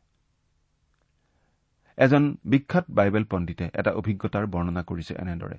এজন 1.99 2.37
বিখ্যাত 2.45 2.85
বাইবেল 2.91 3.25
পণ্ডিতে 3.25 3.67
এটা 3.75 3.91
অভিজ্ঞতাৰ 3.93 4.47
বৰ্ণনা 4.47 4.83
কৰিছে 4.83 5.15
এনেদৰে 5.15 5.59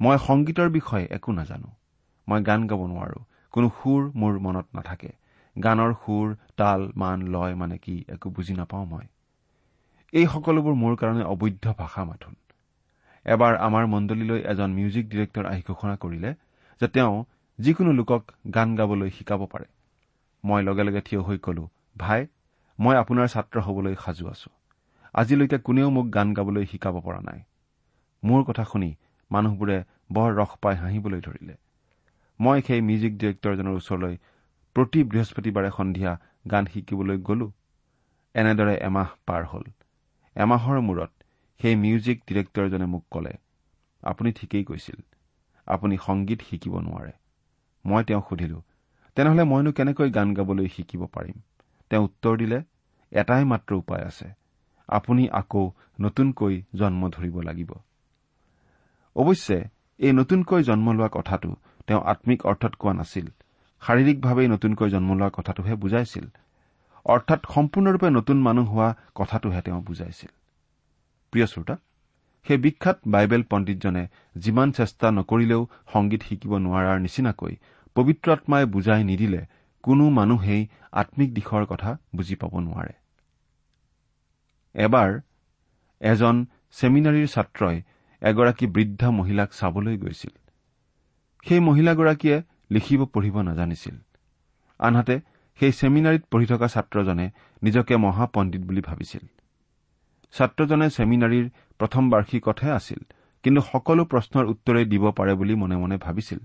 মই 0.00 0.18
সংগীতৰ 0.26 0.68
বিষয়ে 0.68 1.06
একো 1.10 1.32
নাজানো। 1.32 1.70
মই 2.28 2.42
গান 2.42 2.66
গাব 2.66 2.80
নোৱাৰো। 2.86 3.20
কোনো 3.52 3.68
সুৰ 3.68 4.02
মোৰ 4.14 4.38
মনত 4.38 4.66
নাথাকে। 4.74 5.12
গানৰ 5.56 5.92
সুৰ 5.94 6.34
তাল 6.56 6.92
মান 6.96 7.22
লয় 7.28 7.54
মানে 7.54 7.78
কি 7.78 8.04
একো 8.08 8.30
বুজি 8.30 8.54
নাপাওঁ 8.54 8.86
মই। 8.86 9.06
এই 10.12 10.26
সকলোবোৰ 10.26 10.74
মোৰ 10.74 10.96
কাৰণে 10.96 11.24
অবৈধ 11.24 11.64
ভাষা 11.78 12.04
মাথোন। 12.04 12.34
এবাৰ 13.26 13.52
আমাৰ 13.56 13.86
মণ্ডলীলৈ 13.86 14.40
এজন 14.52 14.70
মিউজিক 14.70 15.04
ডিৰেক্টৰ 15.08 15.46
আহি 15.46 15.62
ঘোষণা 15.66 15.94
কৰিলে 15.96 16.30
যে 16.80 16.86
তেওঁ 16.88 17.14
যিকোনো 17.58 17.92
লোকক 17.92 18.22
গান 18.54 18.76
গাবলৈ 18.76 19.10
শিকাব 19.10 19.40
পাৰে। 19.52 19.66
মই 20.44 20.62
লগে 20.62 20.82
লগে 20.84 21.00
থিয় 21.00 21.20
হৈ 21.20 21.38
কলো 21.38 21.64
ভাই 21.98 22.26
মই 22.78 22.94
আপোনাৰ 22.96 23.26
ছাত্ৰ 23.28 23.56
হবলৈ 23.60 23.94
সাজু 24.04 24.24
আছো। 24.28 24.50
আজিলৈকে 25.14 25.58
কোনেও 25.58 25.90
মোক 25.90 26.06
গান 26.10 26.34
গাবলৈ 26.34 26.64
শিকাব 26.66 27.00
পৰা 27.00 27.20
নাই। 27.20 27.40
মোৰ 28.22 28.40
কথা 28.44 28.64
শুনি 28.64 28.90
মানুহবোৰে 29.30 29.78
বৰ 30.12 30.30
ৰস 30.38 30.52
পাই 30.62 30.76
হাঁহিবলৈ 30.76 31.20
ধৰিলে। 31.20 31.54
মই 32.40 32.58
সেই 32.66 32.80
মিউজিক 32.80 33.12
ডিৰেক্টৰজনৰ 33.20 33.74
ওচৰলৈ 33.80 34.14
প্ৰতি 34.76 35.00
বৃহস্পতিবাৰে 35.10 35.70
সন্ধিয়া 35.78 36.12
গান 36.50 36.64
শিকিবলৈ 36.66 37.18
গলো। 37.28 37.46
এনেদৰে 38.34 38.74
এমাহ 38.88 39.08
পাৰ 39.26 39.42
হল। 39.44 39.64
এমাহৰ 40.36 40.80
মূৰত 40.88 41.10
সেই 41.60 41.74
মিউজিক 41.76 42.18
ডিৰেক্টৰজনে 42.28 42.86
মোক 42.86 43.04
কলে 43.10 43.34
আপুনি 44.02 44.32
ঠিকেই 44.32 44.64
কৈছিল। 44.64 44.98
আপুনি 45.66 45.96
সংগীত 45.96 46.40
শিকিব 46.42 46.74
নোৱাৰে। 46.78 47.12
মই 47.84 48.04
তেওঁক 48.04 48.24
সুধিলো 48.28 48.62
তেনেহলে 49.16 49.44
মইনো 49.44 49.72
কেনেকৈ 49.72 50.10
গান 50.10 50.34
গাবলৈ 50.34 50.68
শিকিব 50.68 51.02
পাৰিম? 51.06 51.36
তেওঁ 51.90 52.04
উত্তৰ 52.04 52.34
দিলে 52.36 52.58
এটাই 53.12 53.44
মাত্ৰ 53.44 53.74
উপায় 53.74 54.04
আছে। 54.04 54.28
আপুনি 54.88 55.28
আকৌ 55.30 55.70
নতুনকৈ 56.00 56.62
জন্ম 56.74 57.08
ধৰিব 57.08 57.36
লাগিব। 57.40 57.70
অৱশ্যে 59.16 59.58
এই 59.98 60.12
নতুনকৈ 60.12 60.62
জন্ম 60.62 60.92
লোৱা 60.92 61.08
কথাটো 61.12 61.50
তেওঁ 61.86 62.00
আম্মিক 62.02 62.46
অৰ্থত 62.46 62.72
কোৱা 62.74 62.92
নাছিল। 62.92 63.26
শাৰীৰিকভাৱেই 63.82 64.48
নতুনকৈ 64.48 64.88
জন্ম 64.90 65.10
লোৱা 65.14 65.28
কথাটোহে 65.28 65.74
বুজাইছিল। 65.74 66.26
অৰ্থাৎ 67.06 67.40
সম্পূৰ্ণৰূপে 67.54 68.08
নতুন 68.10 68.36
মানুহ 68.42 68.66
হোৱা 68.70 68.88
কথাটোহে 69.14 69.60
তেওঁ 69.62 69.82
বুজাইছিল। 69.82 70.35
প্ৰিয় 71.32 71.46
শ্ৰোতা 71.46 71.76
সেই 72.46 72.56
বিখ্যাত 72.56 72.98
বাইবেল 73.06 73.42
পণ্ডিতজনে 73.50 74.06
যিমান 74.36 74.72
চেষ্টা 74.72 75.10
নকৰিলেও 75.10 75.62
সংগীত 75.92 76.22
শিকিব 76.22 76.52
নোৱাৰাৰ 76.56 76.98
নিচিনাকৈ 77.00 77.56
পবিত্ৰ 77.94 78.32
আত্মাই 78.32 78.64
বুজাই 78.64 79.04
নিদিলে 79.04 79.46
কোনো 79.82 80.10
মানুহেই 80.10 80.68
আম্মিক 80.92 81.34
দিশৰ 81.34 81.64
কথা 81.64 81.98
বুজি 82.16 82.34
পাব 82.34 82.58
নোৱাৰে। 82.58 82.94
এবাৰ 84.74 85.10
এজন 86.00 86.46
ছেমিনাৰীৰ 86.72 87.28
ছাত্ৰই 87.28 87.82
এগৰাকী 88.22 88.66
বৃদ্ধা 88.66 89.10
মহিলাক 89.10 89.50
চাবলৈ 89.52 89.96
গৈছিল। 89.96 90.34
সেই 91.48 91.60
মহিলাগৰাকীয়ে 91.60 92.42
লিখিব 92.70 93.04
পঢ়িব 93.04 93.36
নাজানিছিল। 93.40 93.96
আনহাতে 94.78 95.20
সেই 95.58 95.72
ছেমিনাৰীত 95.72 96.22
পঢ়ি 96.30 96.46
থকা 96.46 96.66
ছাত্ৰজনে 96.66 97.30
নিজকে 97.62 97.96
মহাপণ্ডিত 97.96 98.62
বুলি 98.62 98.80
ভাবিছিল। 98.80 99.24
ছাত্ৰজনে 100.36 100.86
ছেমিনাৰীৰ 100.96 101.46
প্ৰথম 101.80 102.02
বাৰ্ষিকতহে 102.12 102.70
আছিল 102.78 103.00
কিন্তু 103.44 103.60
সকলো 103.70 104.02
প্ৰশ্নৰ 104.12 104.44
উত্তৰেই 104.52 104.86
দিব 104.92 105.04
পাৰে 105.18 105.32
বুলি 105.40 105.54
মনে 105.62 105.76
মনে 105.82 105.96
ভাবিছিল। 105.96 106.40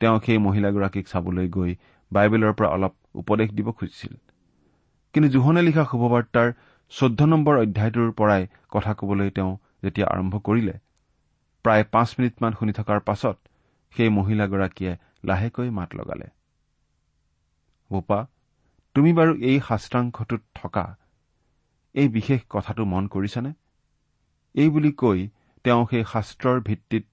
তেওঁ 0.00 0.16
সেই 0.24 0.38
মহিলাগৰাকীক 0.46 1.04
চাবলৈ 1.12 1.46
গৈ 1.56 1.72
বাইবেলৰ 2.12 2.52
পৰা 2.58 2.68
অলপ 2.76 2.94
উপদেশ 3.14 3.48
দিব 3.58 3.68
খুজিছিল। 3.78 4.14
কিন্তু 5.14 5.28
জোহনে 5.34 5.62
লিখা 5.68 5.84
শুভবাৰ্তাৰ 5.90 6.48
চৈধ্য 6.92 7.20
নম্বৰ 7.32 7.54
অধ্যায়টোৰ 7.64 8.10
পৰাই 8.18 8.42
কথা 8.74 8.92
কবলৈ 8.98 9.30
তেওঁ 9.36 9.52
যেতিয়া 9.84 10.06
আৰম্ভ 10.14 10.34
কৰিলে 10.46 10.74
প্ৰায় 11.64 11.84
পাঁচ 11.94 12.08
মিনিটমান 12.18 12.52
শুনি 12.58 12.72
থকাৰ 12.78 12.98
পাছত 13.08 13.36
সেই 13.94 14.10
মহিলাগৰাকীয়ে 14.18 14.92
লাহেকৈ 15.28 15.68
মাত 15.78 15.90
লগালে। 15.98 16.28
বোপা 17.90 18.20
তুমি 18.96 19.10
বাৰু 19.18 19.32
এই 19.50 19.58
শাস্ত্ৰাংশটোত 19.68 20.42
থকা 20.54 20.84
এই 21.96 22.08
বিশেষ 22.08 22.40
কথাটো 22.50 22.84
মন 22.84 23.06
কৰিছানে? 23.06 23.50
এই 24.54 24.68
বুলি 24.68 24.92
কৈ 24.92 25.28
তেওঁ 25.64 25.82
সেই 25.90 26.04
শাস্ত্ৰৰ 26.04 26.60
ভিত্তিত 26.60 27.04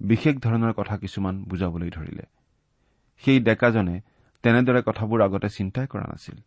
বিশেষ 0.00 0.34
ধৰণৰ 0.36 0.72
কথা 0.72 0.96
কিছুমান 0.96 1.34
বুজাবলৈ 1.44 1.90
ধৰিলে। 1.90 2.24
সেই 3.22 3.40
ডেকাজনে 3.40 3.96
তেনেদৰে 4.44 4.82
কথাবোৰ 4.82 5.22
আগতে 5.22 5.48
চিন্তাই 5.48 5.86
কৰা 5.86 6.06
নাছিল। 6.06 6.38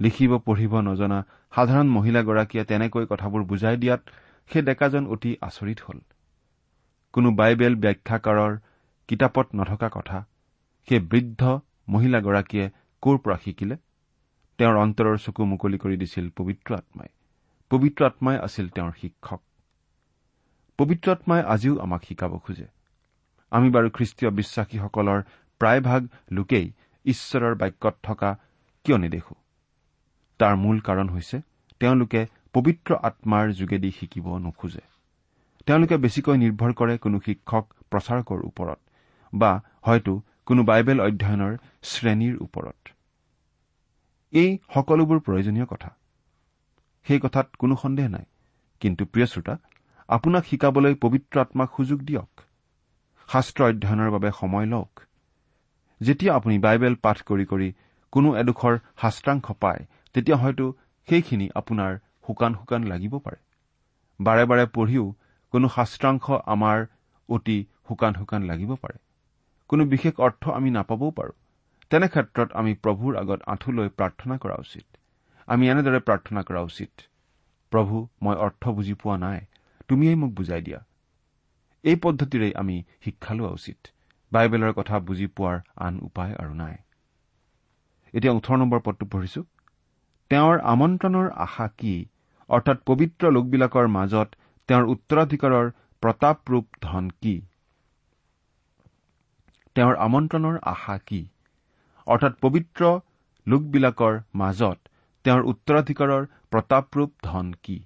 লিখিব 0.00 0.32
পঢ়িব 0.38 0.74
নজনা 0.80 1.18
সাধাৰণ 1.52 1.88
মহিলাগৰাকীয়ে 1.88 2.64
তেনেকৈ 2.64 3.04
কথাবোৰ 3.06 3.42
বুজাই 3.44 3.76
দিয়াত 3.76 4.02
সেই 4.50 4.62
ডেকাজন 4.62 5.06
অতি 5.06 5.30
আচৰিত 5.40 5.78
হ'ল। 5.80 5.98
কোনো 7.14 7.28
বাইবেল 7.30 7.74
ব্যাখ্যাকাৰৰ 7.74 8.52
কিতাপত 9.08 9.46
নথকা 9.54 9.88
কথা 9.88 10.18
সেই 10.88 11.00
বৃদ্ধ 11.00 11.42
মহিলাগৰাকীয়ে 11.88 12.66
ক'ৰ 13.02 13.16
পৰা 13.18 13.36
শিকিলে? 13.36 13.76
তেওঁৰ 14.58 14.76
অন্তৰৰ 14.76 15.18
চকু 15.18 15.44
মুকলি 15.44 15.78
কৰি 15.78 15.96
দিছিল 15.96 16.30
পবিত্ৰ 16.30 16.74
আত্মাই। 16.74 17.08
পবিত্ৰ 17.70 18.06
আত্মাই 18.06 18.38
আছিল 18.38 18.68
তেওঁৰ 18.68 18.92
শিক্ষক। 19.00 19.40
পবিত্ৰ 20.78 21.12
আত্মাই 21.12 21.42
আজিও 21.42 21.78
আমাক 21.78 22.04
শিকাব 22.04 22.38
খোজে। 22.38 22.66
আমি 23.50 23.70
বাৰু 23.70 23.90
খ্ৰীষ্টীয় 23.90 24.30
বিশ্বাসীসকলৰ 24.30 25.20
প্ৰায়ভাগ 25.60 26.08
লোকেই 26.30 26.72
ঈশ্বৰৰ 27.04 27.54
বাক্যত 27.54 27.94
থকা 28.02 28.38
কিয় 28.84 28.98
নেদেখো? 28.98 29.34
তাৰ 30.38 30.56
মূল 30.56 30.80
কাৰণ 30.80 31.08
হৈছে 31.08 31.40
তেওঁলোকে 31.80 32.26
পবিত্ৰ 32.52 32.94
আত্মাৰ 32.94 33.52
যোগেদি 33.52 33.90
শিকিব 33.90 34.38
নোখোজে। 34.38 34.84
তেওঁলোকে 35.66 35.96
বেছিকৈ 35.96 36.36
নিৰ্ভৰ 36.36 36.72
কৰে 36.72 36.98
কোনো 36.98 37.20
শিক্ষক 37.20 37.64
প্ৰচাৰকৰ 37.90 38.40
ওপৰত 38.44 38.78
বা 39.34 39.62
হয়তো 39.82 40.22
কোনো 40.46 40.62
বাইবেল 40.62 41.00
অধ্যয়নৰ 41.00 41.56
শ্ৰেণীৰ 41.82 42.36
ওপৰত। 42.40 42.93
এই 44.34 44.58
সকলোবোৰ 44.74 45.18
প্ৰয়োজনীয় 45.20 45.66
কথা। 45.66 45.90
সেই 47.06 47.20
কথাত 47.20 47.56
কোনো 47.58 47.76
সন্দেহ 47.76 48.08
নাই। 48.08 48.24
কিন্তু 48.80 49.04
প্ৰিয় 49.04 49.26
শ্ৰোতা 49.26 49.54
আপোনাক 50.08 50.44
শিকাবলৈ 50.44 50.94
পবিত্ৰ 50.94 51.40
আত্মাক 51.40 51.70
সুযোগ 51.76 51.98
দিয়ক। 52.00 52.40
শাস্ত্ৰ 53.28 53.64
অধ্যয়নৰ 53.64 54.10
বাবে 54.10 54.30
সময় 54.40 54.66
লওক। 54.66 55.00
যেতিয়া 56.00 56.34
আপুনি 56.34 56.58
বাইবেল 56.58 56.94
পাঠ 56.94 57.22
কৰি 57.22 57.44
কৰি 57.44 57.72
কোনো 58.12 58.36
এডোখৰ 58.36 58.78
শাস্ত্ৰাংশ 59.00 59.46
পায় 59.60 59.86
তেতিয়া 60.14 60.36
হয়তো 60.36 60.72
সেইখিনি 61.08 61.48
আপোনাৰ 61.54 61.98
শুকান 62.26 62.54
শুকান 62.54 62.82
লাগিব 62.84 63.18
পাৰে। 63.18 63.36
বাৰে 64.20 64.44
বাৰে 64.44 64.66
পঢ়িও 64.66 65.14
কোনো 65.52 65.68
শাস্ত্ৰাংশ 65.68 66.30
আমাৰ 66.46 66.86
অতি 67.28 67.66
শুকান 67.88 68.12
শুকান 68.14 68.42
লাগিব 68.42 68.74
পাৰে। 68.74 68.98
কোনো 69.68 69.84
বিশেষ 69.84 70.14
অৰ্থ 70.20 70.50
আমি 70.50 70.70
নাপাবও 70.70 71.10
পাৰোঁ। 71.10 71.32
তেনে 71.94 72.06
ক্ষেত্ৰত 72.08 72.48
আমি 72.52 72.72
প্ৰভুৰ 72.84 73.16
আগত 73.18 73.40
আঁঠু 73.46 73.72
লৈ 73.72 73.88
প্ৰাৰ্থনা 73.88 74.36
কৰা 74.36 74.54
উচিত। 74.60 74.86
আমি 75.48 75.68
এনেদৰে 75.70 75.98
প্ৰাৰ্থনা 75.98 76.42
কৰা 76.42 76.60
উচিত 76.60 77.04
প্ৰভু 77.72 77.98
মই 78.22 78.36
অৰ্থ 78.36 78.72
বুজি 78.78 78.94
পোৱা 78.94 79.16
নাই 79.16 79.40
তুমিয়েই 79.88 80.14
মোক 80.14 80.32
বুজাই 80.34 80.62
দিয়া। 80.62 80.80
এই 81.84 81.96
পদ্ধতিৰেই 81.96 82.52
আমি 82.54 82.76
শিক্ষা 83.04 83.34
লোৱা 83.34 83.50
উচিত। 83.50 83.78
বাইবেলৰ 84.32 84.72
কথা 84.72 84.98
বুজি 84.98 85.26
পোৱাৰ 85.26 85.60
আন 85.76 86.00
উপায় 86.00 86.34
আৰু 86.34 86.54
নাই। 86.54 86.74
এতিয়া 88.14 88.32
ওঠৰ 88.32 88.56
নম্বৰ 88.56 88.80
পদটো 88.80 89.06
পঢ়িছো। 89.06 89.42
তেওঁৰ 90.30 90.58
আমন্ত্ৰণৰ 90.72 91.30
আশা 91.36 91.68
কি? 91.68 91.94
অৰ্থাৎ 92.48 92.78
পবিত্ৰ 92.86 93.30
লোকবিলাকৰ 93.30 93.86
মাজত 93.88 94.28
তেওঁৰ 94.68 94.84
উত্তৰাধিকাৰৰ 94.84 95.70
প্ৰতাপৰূপ 96.02 96.66
ধন 96.80 97.10
কি? 97.22 97.36
তেওঁৰ 99.76 99.94
আমন্ত্ৰণৰ 99.96 100.58
আশা 100.64 100.98
কি? 100.98 101.22
অৰ্থাৎ 102.06 102.32
পবিত্ৰ 102.40 103.00
লোকবিলাকৰ 103.46 104.14
মাজত 104.34 104.78
তেওঁৰ 105.24 105.42
উত্তৰাধিকাৰৰ 105.42 106.26
প্ৰতাপৰূপ 106.50 107.10
ধন 107.22 107.52
কি? 107.62 107.84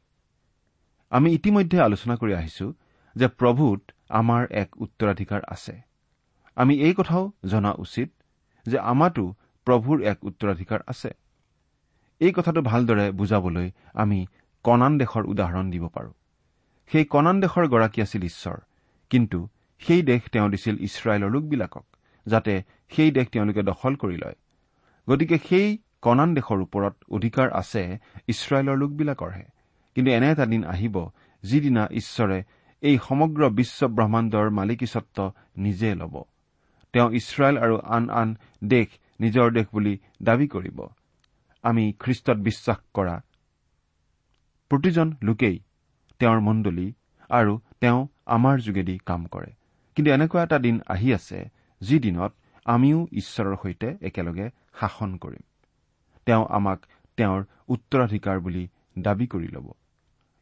আমি 1.11 1.29
ইতিমধ্যে 1.35 1.81
আলোচনা 1.81 2.15
কৰি 2.17 2.33
আহিছো 2.35 2.67
যে 3.17 3.29
প্ৰভূত 3.29 3.81
আমাৰ 4.09 4.43
এক 4.51 4.69
উত্তৰাধিকাৰ 4.77 5.41
আছে। 5.49 5.75
আমি 6.57 6.75
এই 6.81 6.95
কথাও 6.95 7.33
জনা 7.45 7.73
উচিত 7.73 8.09
যে 8.67 8.79
আমাতো 8.79 9.25
প্ৰভুৰ 9.67 10.03
এক 10.03 10.19
উত্তৰাধিকাৰ 10.25 10.81
আছে। 10.87 11.11
এই 12.21 12.33
কথাটো 12.33 12.61
ভালদৰে 12.63 13.07
বুজাবলৈ 13.13 13.71
আমি 13.95 14.27
কণান 14.65 14.99
দেশৰ 14.99 15.25
উদাহৰণ 15.27 15.71
দিব 15.71 15.89
পাৰোঁ। 15.89 16.13
সেই 16.91 17.05
কণান 17.05 17.41
দেশৰ 17.41 17.67
গৰাকী 17.69 18.03
আছিল 18.03 18.23
ঈশ্বৰ 18.23 18.59
কিন্তু 19.11 19.49
সেই 19.81 20.03
দেশ 20.03 20.23
তেওঁ 20.33 20.49
দিছিল 20.49 20.75
ইছৰাইলৰ 20.81 21.31
লোকবিলাকক। 21.31 21.88
যাতে 22.33 22.55
সেই 22.95 23.11
দেশ 23.11 23.27
তেওঁলোকে 23.33 23.63
দখল 23.71 23.93
কৰি 24.03 24.17
লয়। 24.23 24.37
গতিকে 25.09 25.37
সেই 25.49 25.69
কণান 26.05 26.31
দেশৰ 26.35 26.59
ওপৰত 26.67 26.95
অধিকাৰ 27.17 27.49
আছে 27.61 27.83
ইছৰাইলৰ 28.29 28.77
লোকবিলাকৰহে। 28.83 29.47
কিন্তু 29.97 30.11
এনে 30.11 30.29
এটা 30.31 30.47
দিন 30.47 30.63
আহিব 30.65 30.97
যিদিনা 31.43 31.83
ঈশ্বৰে 32.01 32.39
এই 32.83 32.97
সমগ্ৰ 33.09 33.43
বিশ্ব 33.51 33.81
ব্ৰহ্মাণ্ডৰ 33.89 34.47
মালিকীস্বত্ব 34.51 35.19
নিজে 35.57 35.91
ল'ব। 35.95 36.15
তেওঁ 36.95 37.09
ইছৰাইল 37.11 37.57
আৰু 37.65 37.77
আন 37.97 38.05
আন 38.11 38.29
দেশ 38.65 38.89
নিজৰ 39.21 39.47
দেশ 39.53 39.67
বুলি 39.73 39.95
দাবী 40.23 40.47
কৰিব। 40.47 40.79
আমি 41.65 41.85
খ্ৰীষ্টত 41.99 42.39
বিশ্বাস 42.39 42.79
কৰা 42.95 43.17
প্ৰতিজন 44.71 45.09
লোকেই 45.23 45.57
তেওঁৰ 46.21 46.41
মণ্ডলী 46.41 46.87
আৰু 47.31 47.53
তেওঁ 47.81 48.01
আমাৰ 48.27 48.57
যোগেদি 48.59 48.95
কাম 49.07 49.21
কৰে। 49.27 49.51
কিন্তু 49.97 50.09
এনেকুৱা 50.11 50.43
এটা 50.43 50.59
দিন 50.59 50.77
আহি 50.89 51.09
আছে 51.15 51.39
যি 51.81 51.99
দিনত 51.99 52.33
আমিও 52.65 53.07
ঈশ্বৰৰ 53.13 53.57
সৈতে 53.63 53.97
একেলগে 54.01 54.51
শাসন 54.81 55.17
কৰিম 55.17 55.43
তেওঁ 56.27 56.47
আমাক 56.51 56.87
তেওঁৰ 57.17 57.45
উত্তৰাধিকাৰ 57.69 58.41
বুলি 58.41 58.69
দাবী 58.99 59.27
কৰি 59.27 59.49
ল'ব। 59.49 59.73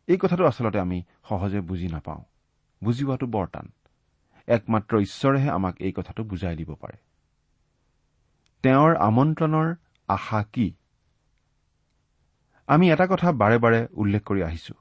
এই 0.06 0.18
কথাটো 0.20 0.46
আচলতে 0.46 0.80
আমি 0.80 1.02
সহজে 1.28 1.60
বুজি 1.60 1.88
নাপাওঁ। 1.88 2.24
বুজি 2.84 3.04
পোৱাটো 3.04 3.26
বৰ 3.26 3.46
টান। 3.46 3.72
একমাত্ৰ 4.46 4.98
ঈশ্বৰেহে 4.98 5.50
আমাক 5.50 5.76
এই 5.80 5.92
কথাটো 5.92 6.24
বুজাই 6.24 6.56
দিব 6.56 6.74
পাৰে। 6.74 6.96
তেওঁৰ 8.62 8.96
আমন্ত্ৰণৰ 8.96 9.74
আশা 10.08 10.42
কি? 10.42 10.74
আমি 12.66 12.90
এটা 12.90 13.06
কথা 13.06 13.32
বাৰে 13.32 13.58
বাৰে 13.58 13.86
উল্লেখ 13.92 14.22
কৰি 14.22 14.42
আহিছো। 14.42 14.74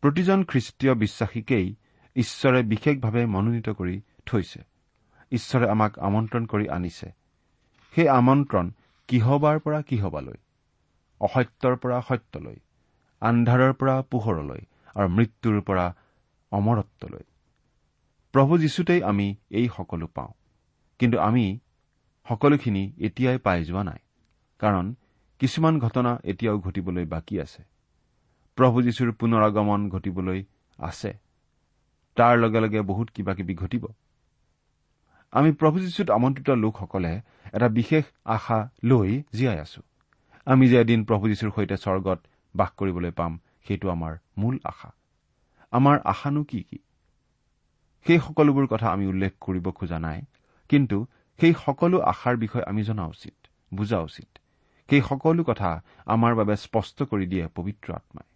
প্ৰতিজন 0.00 0.44
খ্ৰীষ্টীয় 0.44 0.94
বিশ্বাসীকেই 0.94 1.74
ঈশ্বৰে 2.16 2.62
বিশেষভাৱে 2.62 3.26
মনোনীত 3.26 3.68
কৰি 3.68 4.00
থৈছে। 4.26 4.62
ঈশ্বৰে 5.32 5.70
আমাক 5.70 5.98
আমন্ত্ৰণ 5.98 6.46
কৰি 6.46 6.68
আনিছে। 6.68 7.12
সেই 7.94 8.08
আমন্ত্ৰণ 8.08 8.70
কিহবাৰ 9.08 9.58
পৰা 9.58 9.82
কিহবালৈ? 9.82 10.36
অসত্যৰ 11.20 11.76
পৰা 11.76 12.00
সত্যলৈ 12.00 12.56
আন্ধাৰৰ 13.20 13.72
পৰা 13.72 14.02
পোহৰলৈ 14.02 14.60
আৰু 14.94 15.08
মৃত্যুৰ 15.08 15.60
পৰা 15.60 15.96
অমৰত্বলৈ। 16.50 17.22
প্ৰভু 18.32 18.58
যীশুতেই 18.58 19.02
আমি 19.02 19.36
এই 19.50 19.68
সকলো 19.76 20.06
পাওঁ। 20.06 20.28
কিন্তু 20.98 21.18
আমি 21.18 21.58
সকলোখিনি 22.28 22.92
এতিয়াই 22.98 23.38
পাই 23.38 23.64
যোৱা 23.64 23.84
নাই 23.84 23.98
কাৰণ 24.58 24.94
কিছুমান 25.38 25.78
ঘটনা 25.78 26.20
এতিয়াও 26.24 26.58
ঘটিবলৈ 26.58 27.04
বাকী 27.04 27.40
আছে। 27.40 27.62
প্ৰভু 28.56 28.82
যীশুৰ 28.82 29.12
পুনৰ 29.12 29.42
আগমন 29.42 29.88
ঘটিবলৈ 29.88 30.44
আছে। 30.78 31.18
তাৰ 32.14 32.38
লগে 32.38 32.60
লগে 32.60 32.80
বহুত 32.80 33.10
কিবা 33.10 33.34
কিবি 33.34 33.54
ঘটিব। 33.54 33.86
আমি 35.30 35.52
প্ৰভু 35.52 35.80
যীশুত 35.80 36.10
আমন্ত্ৰিত 36.10 36.50
লোকসকলে 36.50 37.20
এটা 37.52 37.68
বিশেষ 37.68 38.04
আশা 38.24 38.70
লৈ 38.84 39.22
জীয়াই 39.32 39.58
আছো। 39.60 39.82
আমি 40.46 40.68
যে 40.68 40.80
এদিন 40.80 41.04
প্ৰভু 41.04 41.28
যীশুৰ 41.28 41.50
সৈতে 41.56 41.76
স্বৰ্গত 41.76 42.18
বাস 42.56 42.70
কৰিবলৈ 42.76 43.10
পাম 43.10 43.38
সেইটো 43.68 43.90
আমাৰ 43.90 44.16
মূল 44.38 44.58
আশা। 44.64 44.92
আমাৰ 45.70 45.98
আশানো 46.04 46.44
কি 46.44 46.62
কি? 46.62 46.78
সেই 48.06 48.18
সকলোবোৰ 48.18 48.66
কথা 48.66 48.88
আমি 48.90 49.06
উল্লেখ 49.06 49.32
কৰিব 49.40 49.70
খোজা 49.70 49.98
নাই 49.98 50.22
কিন্তু 50.68 51.06
সেই 51.40 51.54
সকলো 51.66 52.00
আশাৰ 52.00 52.36
বিষয়ে 52.36 52.64
আমি 52.64 52.82
জনা 52.82 53.06
উচিত 53.06 53.34
বুজা 53.74 54.00
উচিত। 54.00 54.38
সেই 54.90 55.02
সকলো 55.02 55.44
কথা 55.44 55.82
আমাৰ 56.06 56.34
বাবে 56.34 56.56
স্পষ্ট 56.56 57.02
কৰি 57.02 57.26
দিয়ে 57.26 57.48
পবিত্ৰ 57.54 57.94
আত্মাই। 57.94 58.28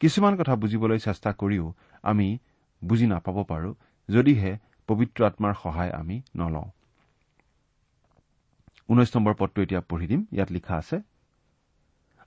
কিছুমান 0.00 0.36
কথা 0.36 0.56
বুজিবলৈ 0.56 0.98
চেষ্টা 0.98 1.32
কৰিও 1.32 1.72
আমি 2.02 2.38
বুজি 2.84 3.06
নাপাব 3.06 3.44
পাৰো 3.44 3.74
যদিহে 4.08 4.58
পবিত্ৰ 4.88 5.20
আত্মাৰ 5.24 5.54
সহায় 5.62 5.92
আমি 6.00 6.16
নলওঁ। 6.36 6.68
ঊনৈশ 8.88 9.10
নম্বৰ 9.16 9.34
পদটো 9.38 9.58
এতিয়া 9.62 9.80
পঢ়ি 9.88 10.06
দিম। 10.06 10.20
ইয়াত 10.32 10.50
লিখা 10.52 10.74
আছে 10.76 10.96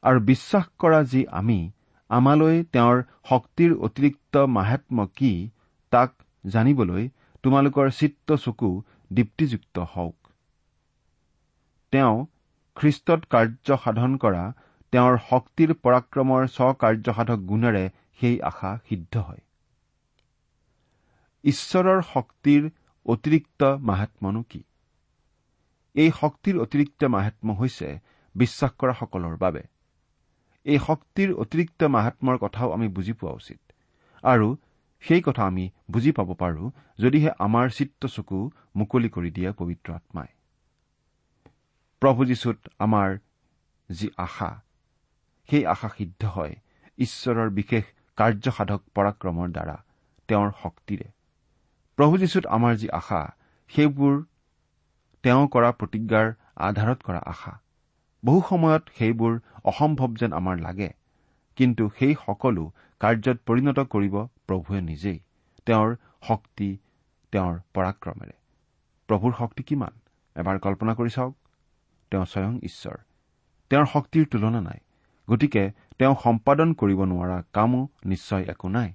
আৰু 0.04 0.19
বিশ্বাস 0.26 0.65
কৰা 0.80 1.00
যি 1.04 1.21
আমি 1.39 1.60
আমালৈ 2.10 2.56
তেওঁৰ 2.74 2.97
শক্তিৰ 3.30 3.71
অতিৰিক্ত 3.88 4.34
মাহাত্ম 4.58 5.06
কি 5.17 5.32
তাক 5.91 6.12
জানিবলৈ 6.43 7.04
তোমালোকৰ 7.43 7.88
চিত্ত 8.00 8.28
চকু 8.36 8.69
দীপ্তিযুক্ত 9.13 9.76
হওক। 9.93 10.17
তেওঁ 11.93 12.15
খ্ৰীষ্টত 12.78 13.21
কাৰ্য 13.30 13.78
সাধন 13.84 14.12
কৰা 14.17 14.43
তেওঁৰ 14.93 15.15
শক্তিৰ 15.30 15.69
পৰাক্ৰমৰ 15.84 16.41
স্বকাৰ্যসাধক 16.56 17.39
গুণেৰে 17.50 17.86
সেই 18.19 18.36
আশা 18.50 18.71
সিদ্ধ 18.89 19.13
হয়। 19.28 19.41
ঈশ্বৰৰ 21.43 22.01
শক্তিৰ 22.01 22.69
অতিৰিক্ত 23.06 23.63
মাহাত্মনো 23.63 24.43
কি? 24.43 24.63
এই 25.95 26.12
শক্তিৰ 26.19 26.60
অতিৰিক্ত 26.60 27.04
মাহাত্ম 27.04 27.54
হৈছে 27.54 27.99
বিশ্বাস 28.36 28.71
কৰাসকলৰ 28.71 29.38
বাবে। 29.38 29.63
এই 30.65 30.80
শক্তিৰ 30.88 31.34
অতিৰিক্ত 31.34 31.84
মাহাত্মৰ 31.84 32.38
কথাও 32.38 32.71
আমি 32.71 32.88
বুজি 32.88 33.13
পোৱা 33.13 33.34
উচিত। 33.34 33.60
আৰু 34.23 34.58
সেই 35.01 35.21
কথা 35.21 35.43
আমি 35.45 35.69
বুজি 35.91 36.12
পাব 36.12 36.34
পাৰো 36.34 36.71
যদিহে 36.99 37.32
আমাৰ 37.39 37.69
চিত্ত 37.69 38.06
চকু 38.06 38.51
মুকলি 38.75 39.10
কৰি 39.10 39.32
দিয়ে 39.32 39.51
পবিত্ৰ 39.51 39.93
আত্মাই। 39.93 40.27
প্ৰভু 42.01 42.25
যীশুত 42.25 42.58
আমাৰ 42.80 43.17
যি 43.91 44.10
আশা 44.17 44.62
সেই 45.49 45.65
আশা 45.65 45.89
সিদ্ধ 45.97 46.25
হয় 46.25 46.56
ঈশ্বৰৰ 46.97 47.49
বিশেষ 47.49 47.84
কাৰ্যসাধক 48.17 48.82
পৰাক্ৰমৰ 48.95 49.47
দ্বাৰা 49.49 49.84
তেওঁৰ 50.27 50.51
শক্তিৰে। 50.63 51.20
প্ৰভু 52.01 52.17
যীশুত 52.17 52.45
আমাৰ 52.45 52.75
যি 52.75 52.87
আশা 52.89 53.17
সেইবোৰ 53.69 54.13
তেওঁ 55.23 55.47
কৰা 55.47 55.71
প্ৰতিজ্ঞাৰ 55.71 56.31
আধাৰত 56.55 57.03
কৰা 57.03 57.19
আশা। 57.25 57.51
বহু 58.25 58.41
সময়ত 58.49 58.83
সেইবোৰ 58.97 59.33
অসম্ভৱ 59.63 60.15
যেন 60.15 60.33
আমাৰ 60.33 60.57
লাগে 60.59 60.89
কিন্তু 61.55 61.89
সেই 61.99 62.15
সকলো 62.25 62.63
কাৰ্যত 62.99 63.37
পৰিণত 63.45 63.79
কৰিব 63.79 64.15
প্ৰভুৱে 64.47 64.81
নিজেই 64.81 65.19
তেওঁৰ 65.65 65.95
শক্তি 66.27 66.69
তেওঁৰ 67.31 67.59
পৰাক্ৰমেৰে। 67.73 68.33
প্ৰভুৰ 69.07 69.33
শক্তি 69.37 69.63
কিমান? 69.63 69.93
এবাৰ 70.35 70.59
কল্পনা 70.59 70.93
কৰি 70.95 71.09
চাওক। 71.09 71.35
তেওঁ 72.11 72.25
স্বয়ং 72.25 72.59
ঈশ্বৰ। 72.63 72.97
তেওঁৰ 73.69 73.85
শক্তিৰ 73.85 74.25
তুলনা 74.31 74.61
নাই 74.61 74.79
গতিকে 75.29 75.71
তেওঁ 75.99 76.15
সম্পাদন 76.23 76.73
কৰিব 76.73 76.99
নোৱাৰা 77.03 77.43
কামো 77.53 77.87
নিশ্চয় 78.05 78.43
একো 78.43 78.67
নাই। 78.69 78.93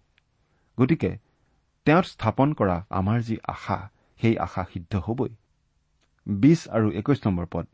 গতিকে 0.81 1.26
তেওঁত 1.87 2.07
স্থাপন 2.07 2.53
কৰা 2.53 2.77
আমাৰ 2.91 3.19
যি 3.23 3.37
আশা 3.49 3.79
সেই 4.21 4.35
আশা 4.39 4.63
সিদ্ধ 4.73 4.93
হবই। 5.07 5.33
বিশ 6.27 6.61
আৰু 6.77 6.89
একৈশ 7.01 7.21
নম্বৰ 7.27 7.47
পদ। 7.53 7.67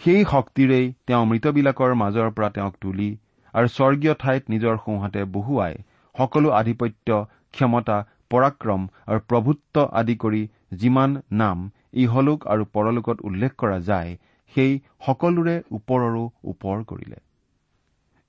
সেই 0.00 0.22
শক্তিৰেই 0.24 0.86
তেওঁ 1.06 1.24
মৃতবিলাকৰ 1.26 1.92
মাজৰ 1.94 2.30
পৰা 2.36 2.48
তেওঁক 2.56 2.74
তুলি 2.80 3.10
আৰু 3.54 3.68
স্বৰ্গীয় 3.68 4.14
ঠাইত 4.14 4.42
নিজৰ 4.50 4.74
সোঁহাতে 4.84 5.22
বহুৱাই 5.32 5.74
সকলো 6.14 6.48
আধিপত্য 6.50 7.08
ক্ষমতা 7.52 7.96
পৰাক্ৰম 8.30 8.82
আৰু 9.06 9.20
প্ৰভুত্ব 9.28 9.84
আদি 10.00 10.16
কৰি 10.16 10.42
যিমান 10.74 11.10
নাম 11.32 11.58
ইহলোক 12.02 12.46
আৰু 12.46 12.64
পৰলোকত 12.72 13.18
উল্লেখ 13.20 13.52
কৰা 13.58 13.78
যায় 13.80 14.10
সেই 14.54 14.72
সকলোৰে 15.06 15.56
ওপৰৰো 15.70 16.24
ওপৰ 16.44 16.76
কৰিলে। 16.84 17.18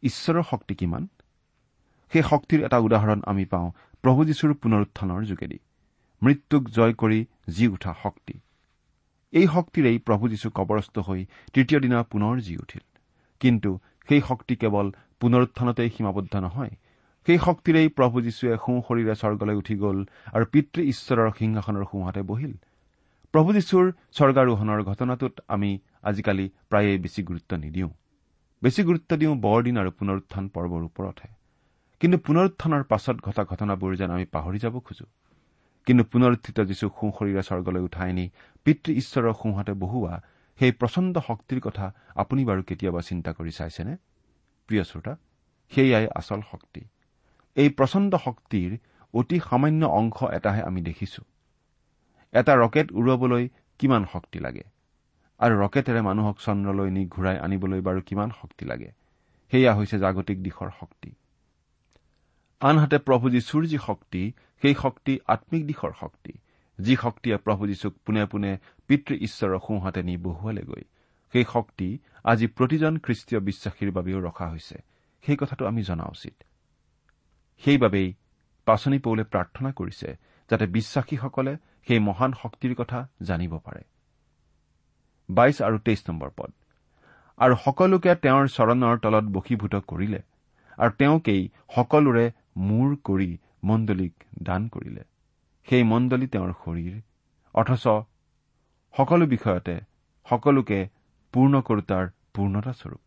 ঈশ্বৰৰ 0.04 0.44
শক্তি 0.44 0.74
কিমান? 0.76 1.04
সেই 2.12 2.24
শক্তিৰ 2.24 2.60
এটা 2.66 2.78
উদাহৰণ 2.78 3.20
আমি 3.26 3.46
পাওঁ। 3.46 3.70
প্ৰভু 4.04 4.26
যীশুৰ 4.26 4.54
পুনৰুত্থানৰ 4.54 5.22
যোগেদি 5.24 5.58
মৃত্যুক 6.22 6.64
জয় 6.70 6.94
কৰি 6.94 7.20
জি 7.50 7.68
উঠা 7.68 7.92
শক্তি। 8.04 8.34
এই 9.34 9.48
শক্তিৰেই 9.48 9.98
প্ৰভু 10.00 10.28
যীশু 10.28 10.50
কবৰস্থ 10.50 10.96
হৈ 11.00 11.22
তৃতীয় 11.54 11.80
দিনা 11.80 12.04
পুনৰ 12.04 12.40
জি 12.40 12.58
উঠিল। 12.58 12.84
কিন্তু 13.40 13.80
সেই 14.10 14.22
শক্তি 14.28 14.56
কেৱল 14.56 14.88
পুনৰুত্থানতেই 15.20 15.90
সীমাবদ্ধ 15.90 16.34
নহয় 16.36 16.74
সেই 17.28 17.38
শক্তিৰেই 17.38 17.90
প্ৰভু 17.90 18.22
যীশুৱে 18.22 18.58
সোঁ 18.64 18.78
শৰীৰে 18.88 19.16
স্বৰ্গলৈ 19.16 19.56
উঠি 19.56 19.76
গ'ল 19.76 20.00
আৰু 20.34 20.46
পিতৃ 20.52 20.80
ঈশ্বৰৰ 20.94 21.30
সিংহাসনৰ 21.40 21.84
সোঁহাতে 21.92 22.22
বহিল। 22.22 22.54
প্ৰভু 23.34 23.50
যীশুৰ 23.54 23.86
স্বৰ্গাৰোহণৰ 24.18 24.80
ঘটনাটোত 24.84 25.36
আমি 25.48 25.72
আজিকালি 26.04 26.46
প্ৰায়ে 26.70 26.98
বেছি 26.98 27.22
গুৰুত্ব 27.24 27.52
নিদিওঁ। 27.56 27.92
বেছি 28.64 28.82
গুৰুত্ব 28.84 29.12
দিওঁ 29.18 29.36
বৰদিন 29.36 29.76
আৰু 29.78 29.92
পুনৰুত্থান 29.92 30.44
পৰ্বৰ 30.50 30.82
ওপৰতহে। 30.90 31.43
কিন্তু 32.04 32.18
পুনৰুত্থানৰ 32.18 32.84
পাছত 32.84 33.18
ঘটা 33.24 33.44
ঘটনাবোৰ 33.44 33.96
যেন 33.96 34.12
আমি 34.12 34.26
পাহৰি 34.26 34.60
যাব 34.60 34.80
খোজো। 34.80 35.06
কিন্তু 35.86 36.04
পুনৰুত্থিত 36.04 36.60
যীশুক 36.60 36.92
সোঁ 37.00 37.12
শৰীৰে 37.20 37.44
স্বৰ্গলৈ 37.44 37.82
উঠাই 37.82 38.14
নি 38.14 38.30
পিতৃ 38.64 38.92
ঈশ্বৰৰ 38.92 39.34
সোঁহাতে 39.34 39.74
বহুওৱা 39.74 40.22
সেই 40.60 40.72
প্ৰচণ্ড 40.72 41.20
শক্তিৰ 41.28 41.60
কথা 41.60 41.94
আপুনি 42.16 42.46
বাৰু 42.46 42.64
কেতিয়াবা 42.64 43.02
চিন্তা 43.02 43.32
কৰি 43.34 43.52
চাইছেনে? 43.52 43.94
প্ৰিয় 44.68 44.84
শ্ৰোতা 44.84 45.14
সেয়াই 45.72 46.08
আচল 46.16 46.42
শক্তি। 46.52 46.82
এই 47.56 47.70
প্ৰচণ্ড 47.70 48.12
শক্তিৰ 48.18 48.78
অতি 49.14 49.40
সামান্য 49.40 49.86
অংশ 49.86 50.24
এটাহে 50.24 50.62
আমি 50.62 50.82
দেখিছো। 50.82 51.24
এটা 52.34 52.54
ৰকেট 52.56 52.88
উৰুৱাবলৈ 52.92 53.50
কিমান 53.80 54.06
শক্তি 54.14 54.40
লাগে? 54.40 54.64
আৰু 55.40 55.54
ৰকেটেৰে 55.60 56.02
মানুহক 56.02 56.38
চন্দ্ৰলৈ 56.40 56.90
নি 56.92 57.08
ঘূৰাই 57.08 57.38
আনিবলৈ 57.38 57.82
বাৰু 57.82 58.02
কিমান 58.06 58.30
শক্তি 58.42 58.66
লাগে? 58.66 58.92
সেয়া 59.52 59.76
হৈছে 59.76 60.00
জাগতিক 60.00 60.44
দিশৰ 60.44 60.70
শক্তি। 60.80 61.12
আনহাতে 62.64 62.98
প্ৰভু 62.98 63.30
যীশুৰ 63.30 63.66
যি 63.66 63.78
শক্তি 63.78 64.32
সেই 64.62 64.74
শক্তি 64.74 65.20
আম্মিক 65.28 65.68
দিশৰ 65.68 65.92
শক্তি। 66.00 66.34
যি 66.82 66.96
শক্তিয়ে 66.96 67.38
প্ৰভু 67.38 67.68
যীশুক 67.68 67.94
পোনে 67.94 68.26
পোনে 68.26 68.58
পিতৃ 68.88 69.16
ঈশ্বৰৰ 69.16 69.60
সোঁহাতে 69.60 70.04
নি 70.04 70.18
বহুৱালেগৈ। 70.18 70.84
সেই 71.32 71.46
শক্তি 71.54 72.00
আজি 72.24 72.48
প্ৰতিজন 72.48 73.00
খ্ৰীষ্টীয় 73.00 73.42
বিশ্বাসীৰ 73.42 73.92
বাবেও 73.92 74.20
ৰখা 74.22 74.50
হৈছে। 74.50 74.78
সেই 75.22 75.38
কথাটো 75.38 75.66
আমি 75.66 75.84
জনা 75.84 76.04
উচিত। 76.04 76.44
সেইবাবেই 77.66 78.14
পাচনি 78.66 79.00
পৌলে 79.00 79.24
প্ৰাৰ্থনা 79.24 79.72
কৰিছে 79.72 80.18
যাতে 80.52 80.66
বিশ্বাসীসকলে 80.68 81.58
সেই 81.88 82.00
মহান 82.00 82.34
শক্তিৰ 82.42 82.76
কথা 82.76 83.10
জানিব 83.22 83.58
পাৰে। 83.58 83.82
বাইশ 85.30 85.62
আৰু 85.62 85.78
তেইছ 85.80 86.10
নম্বৰ 86.10 86.30
পদ। 86.38 86.52
আৰু 87.38 87.56
সকলোকে 87.66 88.16
তেওঁৰ 88.16 88.48
চৰণৰ 88.48 88.98
তলত 88.98 89.24
বশীভূত 89.24 89.76
কৰিলে। 89.76 90.22
আৰু 90.78 90.92
তেওঁকেই 90.92 91.50
সকলোৰে 91.76 92.32
মূৰ 92.56 92.96
কৰি 93.04 93.38
মণ্ডলীক 93.64 94.14
দান 94.44 94.68
কৰিলে। 94.68 95.04
সেই 95.68 95.84
মণ্ডলী 95.84 96.28
তেওঁৰ 96.28 96.52
শৰীৰ। 96.54 96.96
অথচ 97.56 97.86
সকলো 98.94 99.26
বিষয়তে 99.26 99.76
সকলোকে 100.26 100.80
পূৰ্ণ 101.34 101.62
কৰোতাৰ 101.62 102.06
পূৰ্ণতাস্বৰূপ। 102.34 103.02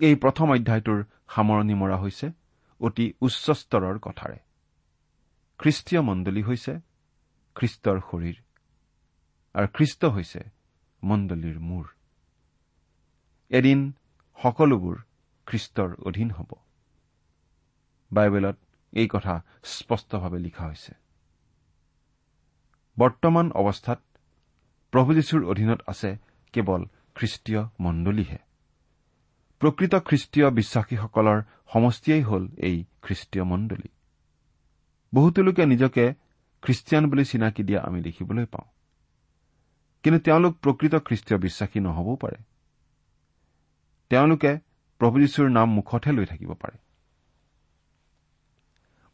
এই 0.00 0.14
প্ৰথম 0.14 0.46
অধ্যায়টোৰ 0.50 1.00
সামৰণি 1.34 1.74
মৰা 1.74 1.96
হৈছে 1.96 2.26
অতি 2.80 3.06
উচ্চ 3.20 3.46
স্তৰৰ 3.50 3.96
কথাৰে। 3.98 4.38
খ্ৰীষ্টীয় 5.60 6.02
মণ্ডলী 6.02 6.42
হৈছে 6.42 6.72
খ্ৰীষ্টৰ 7.56 7.98
শৰীৰ 8.10 8.36
আৰু 9.54 9.68
খ্ৰীষ্ট 9.74 10.04
হৈছে 10.04 10.40
মণ্ডলীৰ 11.02 11.58
মূৰ। 11.58 11.86
এদিন 13.50 13.78
সকলোবোৰ 14.38 14.96
খ্ৰীষ্টৰ 15.52 15.94
অধীন 15.94 16.30
হ'ব। 16.30 16.54
বাইবেলত 18.12 18.56
এই 18.92 19.08
কথা 19.12 19.44
স্পষ্টভাৱে 19.64 20.38
লিখা 20.38 20.66
হৈছে। 20.66 20.92
বৰ্তমান 22.98 23.52
অৱস্থাত 23.52 24.02
প্ৰভু 24.90 25.14
যীশুৰ 25.14 25.44
অধীনত 25.44 25.80
আছে 25.86 26.16
কেৱল 26.52 26.84
খ্ৰীষ্টীয় 27.14 27.68
মণ্ডলীহে। 27.80 28.38
প্ৰকৃত 29.60 29.94
খ্ৰীষ্টীয় 29.94 30.50
বিশ্বাসীসকলৰ 30.50 31.42
সমষ্টিয়েই 31.72 32.22
হ'ল 32.22 32.48
এই 32.58 32.84
খ্ৰীষ্টীয় 33.02 33.44
মণ্ডলী। 33.44 33.88
বহুতো 35.14 35.42
লোকে 35.42 35.66
নিজকে 35.66 36.14
খ্ৰীষ্টিয়ান 36.62 37.10
বুলি 37.10 37.24
চিনাকি 37.24 37.62
দিয়া 37.62 37.80
আমি 37.82 38.02
দেখিবলৈ 38.02 38.44
পাওঁ। 38.44 38.70
কিন্তু 40.02 40.20
তেওঁলোক 40.20 40.58
প্ৰকৃত 40.58 40.94
খ্ৰীষ্টীয় 40.94 41.40
বিশ্বাসী 41.40 41.80
নহবও 41.80 42.16
পাৰে। 42.16 42.36
তেওঁলোকে 44.08 44.58
প্ৰভু 45.02 45.18
যীশুৰ 45.18 45.48
নাম 45.50 45.68
মুখতহে 45.70 46.12
লৈ 46.12 46.26
থাকিব 46.26 46.54
পাৰে। 46.54 46.78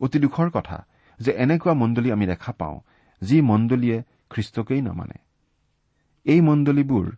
অতি 0.01 0.19
দুখৰ 0.19 0.51
কথা 0.51 0.87
যে 1.21 1.33
এনেকুৱা 1.33 1.75
মণ্ডলী 1.75 2.13
আমি 2.13 2.27
দেখা 2.27 2.53
পাওঁ 2.53 2.81
যি 3.23 3.41
মণ্ডলীয়ে 3.41 4.03
খ্ৰীষ্টকেই 4.31 4.83
নামানে। 4.83 5.19
এই 6.25 6.41
মণ্ডলীবোৰ 6.41 7.17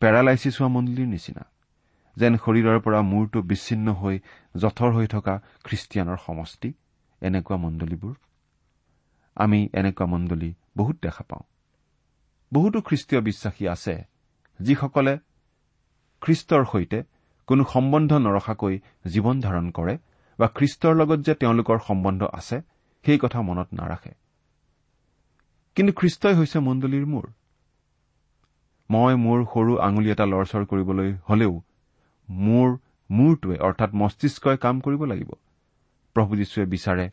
পেৰালাইচিছ 0.00 0.54
হোৱা 0.60 0.68
মণ্ডলীৰ 0.68 1.06
নিচিনা 1.06 1.44
যেন 2.16 2.36
শৰীৰৰ 2.36 2.80
পৰা 2.80 3.02
মূৰটো 3.02 3.42
বিচ্ছিন্ন 3.42 3.92
হৈ 3.92 4.18
জঠৰ 4.56 4.90
হৈ 4.92 5.06
থকা 5.06 5.40
খ্ৰীষ্টিয়ানৰ 5.64 6.16
সমষ্টি 6.26 6.72
এনেকুৱা 7.20 7.56
মণ্ডলীবোৰ। 7.56 8.14
আমি 9.36 9.68
এনেকুৱা 9.74 10.06
মণ্ডলী 10.06 10.54
বহুত 10.76 10.96
দেখা 11.02 11.24
পাওঁ। 11.28 11.42
বহুতো 12.52 12.80
খ্ৰীষ্টীয় 12.80 13.20
বিশ্বাসী 13.20 13.68
আছে 13.68 14.04
যিসকলে 14.60 15.18
খ্ৰীষ্টৰ 16.20 16.64
সৈতে 16.64 17.02
কোনো 17.48 17.62
সম্বন্ধ 17.64 18.12
নৰখাকৈ 18.12 18.74
জীৱন 19.06 19.36
ধাৰণ 19.40 19.66
কৰে 19.70 19.94
বা 20.38 20.46
খ্ৰীষ্টৰ 20.56 20.94
লগত 20.96 21.18
যে 21.18 21.34
তেওঁলোকৰ 21.34 21.78
সম্বন্ধ 21.86 22.22
আছে 22.32 22.56
সেই 23.04 23.18
কথা 23.18 23.38
মনত 23.42 23.68
নাৰাখে। 23.74 24.12
কিন্তু 25.76 25.92
খ্ৰীষ্টই 25.92 26.34
হৈছে 26.34 26.58
মণ্ডলীৰ 26.58 27.06
মূৰ। 27.06 27.26
মই 28.90 29.14
মোৰ 29.16 29.38
সৰু 29.44 29.72
আঙুলি 29.78 30.08
এটা 30.10 30.26
লৰচৰ 30.26 30.64
কৰিবলৈ 30.66 31.08
হলেও 31.28 31.52
মোৰ 32.28 32.68
মূৰটোৱে 33.10 33.56
অৰ্থাৎ 33.58 33.90
মস্তিষ্কই 33.94 34.56
কাম 34.56 34.80
কৰিব 34.80 35.02
লাগিব। 35.04 35.30
প্ৰভু 36.16 36.32
যীশুৱে 36.36 36.64
বিচাৰে 36.66 37.06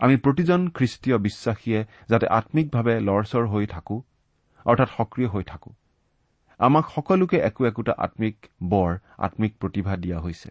আমি 0.00 0.16
প্ৰতিজন 0.16 0.60
খ্ৰীষ্টীয় 0.68 1.16
বিশ্বাসীয়ে 1.18 1.80
যাতে 2.08 2.26
আম্মিকভাৱে 2.26 2.94
লৰচৰ 3.00 3.44
হৈ 3.46 3.66
থাকো 3.66 3.96
অৰ্থাৎ 4.66 4.88
সক্ৰিয় 4.96 5.28
হৈ 5.28 5.42
থাকো। 5.42 5.70
আমাক 6.60 6.84
সকলোকে 6.94 7.36
একো 7.48 7.62
একোটা 7.66 7.92
আম্মিক 7.98 8.36
বৰ 8.62 8.90
আম্মিক 9.18 9.52
প্ৰতিভা 9.60 9.94
দিয়া 9.96 10.18
হৈছে। 10.20 10.50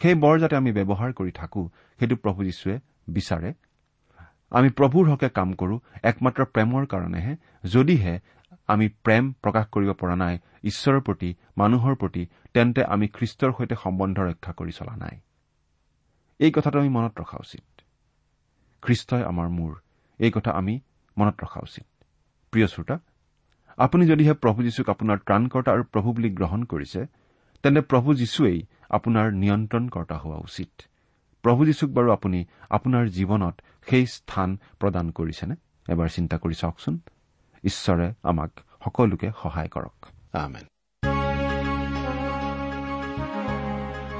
সেই 0.00 0.14
বৰ 0.14 0.34
যাতে 0.38 0.54
আমি 0.56 0.70
ব্যৱহাৰ 0.72 1.10
কৰি 1.12 1.32
থাকো 1.40 1.62
সেইটো 1.98 2.16
প্ৰভু 2.16 2.40
যীশুৱে 2.44 2.74
বিচাৰে। 3.08 3.50
আমি 4.52 4.68
প্ৰভুৰ 4.70 5.04
হকে 5.10 5.28
কাম 5.28 5.48
কৰো 5.52 5.76
একমাত্ৰ 6.02 6.40
প্ৰেমৰ 6.54 6.82
কাৰণেহে 6.86 7.32
যদিহে 7.68 8.14
আমি 8.68 8.86
প্ৰেম 9.04 9.24
প্ৰকাশ 9.42 9.64
কৰিব 9.74 9.90
পৰা 9.92 10.16
নাই 10.16 10.34
ঈশ্বৰৰ 10.64 11.00
প্ৰতি 11.00 11.30
মানুহৰ 11.56 11.94
প্ৰতি 11.94 12.22
তেন্তে 12.54 12.80
আমি 12.94 13.06
খ্ৰীষ্টৰ 13.08 13.50
সৈতে 13.58 13.74
সম্বন্ধ 13.82 14.16
ৰক্ষা 14.28 14.52
কৰি 14.52 14.72
চলা 14.72 14.94
নাই। 14.96 15.16
এই 16.40 16.50
কথাটো 16.50 16.76
আমি 16.78 16.88
মনত 16.88 17.12
ৰখা 17.20 17.38
উচিত। 17.40 17.64
খ্ৰীষ্টই 18.82 19.22
আমাৰ 19.22 19.48
মূৰ। 19.48 19.72
এই 20.20 20.30
কথা 20.30 20.50
আমি 20.50 20.74
মনত 21.16 21.36
ৰখা 21.44 21.60
উচিত। 21.62 21.86
প্ৰিয় 22.52 22.66
শ্ৰোতা 22.66 22.96
আপুনি 23.78 24.06
যদিহে 24.06 24.34
প্ৰভু 24.34 24.62
যীশুক 24.62 24.88
আপোনাৰ 24.90 25.18
ত্ৰাণকৰ্তা 25.18 25.72
আৰু 25.72 25.82
প্ৰভু 25.82 26.12
বুলি 26.12 26.30
গ্ৰহণ 26.30 26.62
কৰিছে 26.62 27.06
তেন্তে 27.62 27.80
প্ৰভু 27.80 28.14
যীশুৱেই 28.14 28.62
আপোনাৰ 28.90 29.32
নিয়ন্ত্ৰণকৰ্তা 29.32 30.16
হোৱা 30.18 30.36
উচিত। 30.36 30.82
প্ৰভু 31.42 31.64
যীশুক 31.64 31.90
বাৰু 31.90 32.12
আপুনি 32.12 32.44
আপোনাৰ 32.70 33.08
জীৱনত 33.08 33.54
সেই 33.90 34.06
স্থান 34.06 34.58
প্ৰদান 34.80 35.10
কৰিছেনে? 35.10 35.54
এবাৰ 35.88 36.08
চিন্তা 36.08 36.36
কৰি 36.38 36.54
চাওকচোন। 36.54 36.98
ঈশ্বৰে 37.64 38.12
আমাক 38.22 38.50
সকলোকে 38.84 39.30
সহায় 39.42 39.68
কৰক। 39.68 40.06
আমেন। 40.32 40.64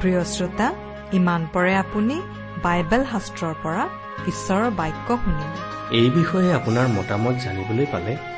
প্ৰিয় 0.00 0.24
শ্ৰোতা 0.24 0.68
ইমান 1.12 1.46
পৰে 1.52 1.74
আপুনি 1.74 2.22
বাইবেল 2.62 3.04
শাস্ত্ৰৰ 3.04 3.54
পৰা 3.62 3.88
ঈশ্বৰৰ 4.26 4.70
বাক্য 4.70 5.16
শুনিলে 5.16 5.98
এই 5.98 6.10
বিষয়ে 6.10 6.54
আপোনাৰ 6.54 6.88
মতামত 6.88 7.34
জানিবলৈ 7.44 7.86
পালে 7.92 8.37